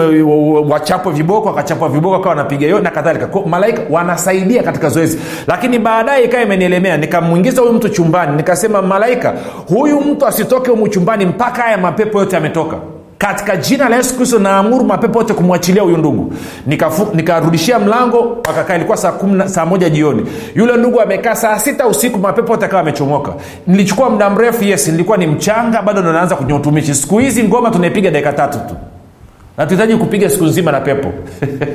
wachapwe 0.69 1.13
viboko 1.13 1.47
wakachapwa 1.47 1.89
viboko 1.89 2.15
akawa 2.15 2.29
wanapiga 2.29 2.65
hiyo 2.65 2.79
na 2.79 2.89
kadhalika. 2.89 3.29
Malaika 3.45 3.81
wanasaidia 3.89 4.63
katika 4.63 4.89
zoezi. 4.89 5.19
Lakini 5.47 5.79
baadaye 5.79 6.23
ikawa 6.25 6.43
imenielemea 6.43 6.97
nikamwingiza 6.97 7.61
huyu 7.61 7.73
mtu 7.73 7.89
chumbani 7.89 8.37
nikasema 8.37 8.81
malaika 8.81 9.33
huyu 9.67 10.01
mtu 10.01 10.27
asitoke 10.27 10.71
humu 10.71 10.87
chumbani 10.87 11.25
mpaka 11.25 11.61
haya 11.61 11.77
mapepo 11.77 12.19
yote 12.19 12.35
yametoka. 12.35 12.77
Katika 13.17 13.57
jina 13.57 13.89
la 13.89 13.95
yesu 13.95 14.15
kristo 14.15 14.39
naamuru 14.39 14.83
mapepo 14.85 15.19
yote 15.19 15.33
kumwachilia 15.33 15.81
huyu 15.83 15.97
ndugu. 15.97 16.33
Nikarudishia 17.13 17.77
nika 17.79 17.85
mlango 17.89 18.37
akakaa 18.49 18.75
ilikuwa 18.75 18.97
saa, 18.97 19.13
saa 19.45 19.65
moja 19.65 19.89
jioni. 19.89 20.25
Yule 20.55 20.77
ndugu 20.77 21.01
amekaa 21.01 21.35
saa 21.35 21.59
sita 21.59 21.87
usiku 21.87 22.19
mapepo 22.19 22.51
yote 22.53 22.65
akawa 22.65 22.81
amechomoka 22.81 23.33
nilichukua 23.67 24.09
muda 24.09 24.29
mrefu 24.29 24.63
yes 24.63 24.87
nilikuwa 24.87 25.17
ni 25.17 25.27
mchanga 25.27 25.81
bado 25.81 26.01
ndo 26.01 26.13
naanza 26.13 26.35
kwenye 26.35 26.53
utumishi. 26.53 26.95
Siku 26.95 27.17
hizi 27.19 27.43
ngoma 27.43 27.71
tunaipiga 27.71 28.11
dakika 28.11 28.33
tatu 28.33 28.57
tu 28.69 28.75
natuhitaji 29.59 29.95
kupiga 29.95 30.29
siku 30.29 30.43
nzima 30.45 30.71
na 30.71 30.81
pepo. 30.81 31.13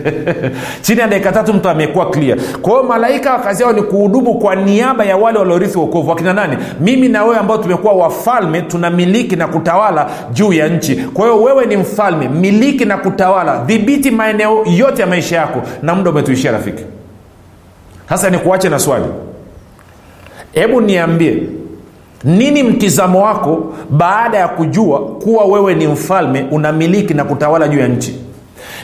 Chini 0.82 1.00
ya 1.00 1.06
dakika 1.08 1.32
tatu 1.32 1.54
mtu 1.54 1.68
amekuwa 1.68 2.10
clear. 2.10 2.38
Kwa 2.62 2.82
malaika 2.82 3.32
wa 3.32 3.38
kazi 3.38 3.62
yao 3.62 3.72
ni 3.72 3.82
kuhudumu 3.82 4.34
kwa 4.38 4.56
niaba 4.56 5.04
ya 5.04 5.16
wale 5.16 5.38
waliorithi 5.38 5.78
wokovu. 5.78 6.10
Wakina 6.10 6.32
nani? 6.32 6.56
Mimi 6.80 7.08
na 7.08 7.24
wewe 7.24 7.36
ambao 7.38 7.58
tumekuwa 7.58 7.92
wafalme 7.92 8.62
tunamiliki 8.62 9.36
na 9.36 9.48
kutawala 9.48 10.10
juu 10.32 10.52
ya 10.52 10.68
nchi. 10.68 10.96
Kwa 10.96 11.24
hiyo 11.24 11.42
wewe 11.42 11.66
ni 11.66 11.76
mfalme 11.76 12.28
miliki 12.28 12.84
na 12.84 12.96
kutawala. 12.96 13.58
Dhibiti 13.58 14.10
maeneo 14.10 14.64
yote 14.76 15.00
ya 15.02 15.06
maisha 15.08 15.36
yako 15.36 15.62
na 15.82 15.94
muda 15.94 16.10
umetuishia 16.10 16.52
rafiki. 16.52 16.84
Sasa 18.08 18.30
ni 18.30 18.38
kuache 18.38 18.68
na 18.68 18.78
swali. 18.78 19.04
Hebu 20.52 20.80
niambie 20.80 21.42
nini 22.24 22.62
mtizamo 22.62 23.22
wako 23.22 23.72
baada 23.90 24.38
ya 24.38 24.48
kujua 24.48 24.98
kuwa 25.00 25.44
wewe 25.44 25.74
ni 25.74 25.86
mfalme 25.86 26.46
unamiliki 26.50 27.14
na 27.14 27.24
kutawala 27.24 27.68
juu 27.68 27.78
ya 27.78 27.88
nchi? 27.88 28.14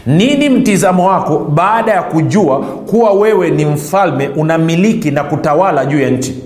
Nini 0.06 0.48
mtizamo 0.48 1.06
wako 1.08 1.38
baada 1.38 1.92
ya 1.92 2.02
kujua 2.02 2.58
kuwa 2.60 3.12
wewe 3.12 3.50
ni 3.50 3.64
mfalme 3.64 4.28
unamiliki 4.28 5.10
na 5.10 5.24
kutawala 5.24 5.86
juu 5.86 6.00
ya 6.00 6.10
nchi? 6.10 6.38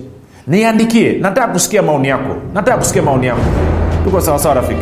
Niandikie 0.47 1.11
nataka 1.21 1.47
kusikia 1.47 1.81
maoni 1.81 2.07
yako 2.07 2.35
nataka 2.53 2.77
kusikia 2.77 3.01
maoni 3.01 3.27
yako. 3.27 3.41
Tuko 4.03 4.21
sawasawa 4.21 4.55
rafiki 4.55 4.81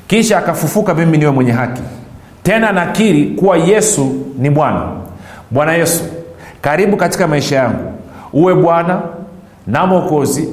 kisha 0.07 0.39
akafufuka 0.39 0.95
mimi 0.95 1.19
niwe 1.19 1.31
mwenye 1.31 1.53
haki. 1.53 1.83
Tena 2.43 2.73
nakiri 2.73 3.25
kuwa 3.25 3.57
yesu 3.57 4.13
ni 4.39 4.51
bwana. 4.51 4.83
Bwana 5.51 5.73
yesu 5.75 6.05
karibu 6.61 6.97
katika 6.97 7.27
maisha 7.27 7.57
yangu 7.57 7.92
uwe 8.33 8.55
bwana 8.55 9.03
na 9.67 9.87
mwokozi 9.87 10.49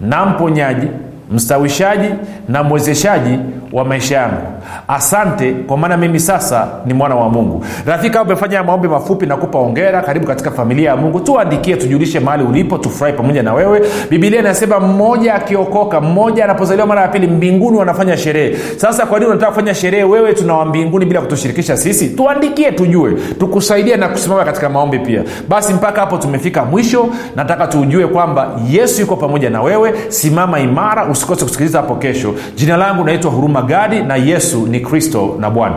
na 0.00 0.26
mponyaji 0.26 0.86
mstawishaji 1.30 2.08
na 2.48 2.62
mwezeshaji 2.62 3.38
wa 3.72 3.84
maisha 3.84 4.16
yangu. 4.16 4.42
Asante 4.88 5.52
kwa 5.52 5.76
maana 5.76 5.96
mimi 5.96 6.20
sasa 6.20 6.68
ni 6.86 6.94
mwana 6.94 7.14
wa 7.14 7.28
mungu. 7.28 7.64
Rafika 7.86 8.22
umefanya 8.22 8.62
maombi 8.62 8.88
mafupi 8.88 9.26
na 9.26 9.36
kupa 9.36 9.58
ongera 9.58 10.02
karibu 10.02 10.26
katika 10.26 10.50
familia 10.50 10.90
ya 10.90 10.96
mungu. 10.96 11.20
Tuandikie 11.20 11.76
tujulishe 11.76 12.20
mahali 12.20 12.44
ulipo 12.44 12.78
tufurahi 12.78 13.16
pamoja 13.16 13.42
na 13.42 13.54
wewe. 13.54 13.82
Bibilia 14.10 14.40
inasema 14.40 14.80
mmoja 14.80 15.34
akiokoka 15.34 16.00
mmoja 16.00 16.44
anapozaliwa 16.44 16.86
mara 16.86 17.02
ya 17.02 17.08
pili 17.08 17.26
mbinguni 17.26 17.76
wanafanya 17.76 18.16
sherehe. 18.16 18.56
Sasa 18.76 19.06
kwa 19.06 19.18
nini 19.18 19.30
unataka 19.30 19.52
kufanya 19.52 19.74
sherehe? 19.74 20.04
Wewe 20.04 20.32
tunawa 20.34 20.64
mbinguni 20.64 21.04
bila 21.04 21.20
kutushirikisha 21.20 21.76
sisi. 21.76 22.08
Tuandikie 22.08 22.72
tujue. 22.72 23.12
Tukusaidie 23.38 23.96
na 23.96 24.08
kusimama 24.08 24.44
katika 24.44 24.68
maombi 24.68 24.98
pia. 24.98 25.22
Basi 25.48 25.74
mpaka 25.74 26.00
hapo 26.00 26.16
tumefika 26.16 26.64
mwisho. 26.64 27.08
Nataka 27.36 27.66
tuujue 27.66 28.06
kwamba 28.06 28.48
yesu 28.70 29.00
yuko 29.00 29.16
pamoja 29.16 29.50
na 29.50 29.62
wewe. 29.62 29.94
Simama 30.08 30.60
imara 30.60 31.04
usikose 31.06 31.44
kusikiliza 31.44 31.78
hapo 31.80 31.94
kesho. 31.94 32.34
Jina 32.54 32.76
langu 32.76 33.04
naitwa 33.04 33.30
huruma 33.30 33.59
gadi 33.62 34.02
na 34.02 34.16
yesu 34.16 34.66
ni 34.66 34.80
kristo 34.80 35.36
na 35.40 35.50
bwana 35.50 35.76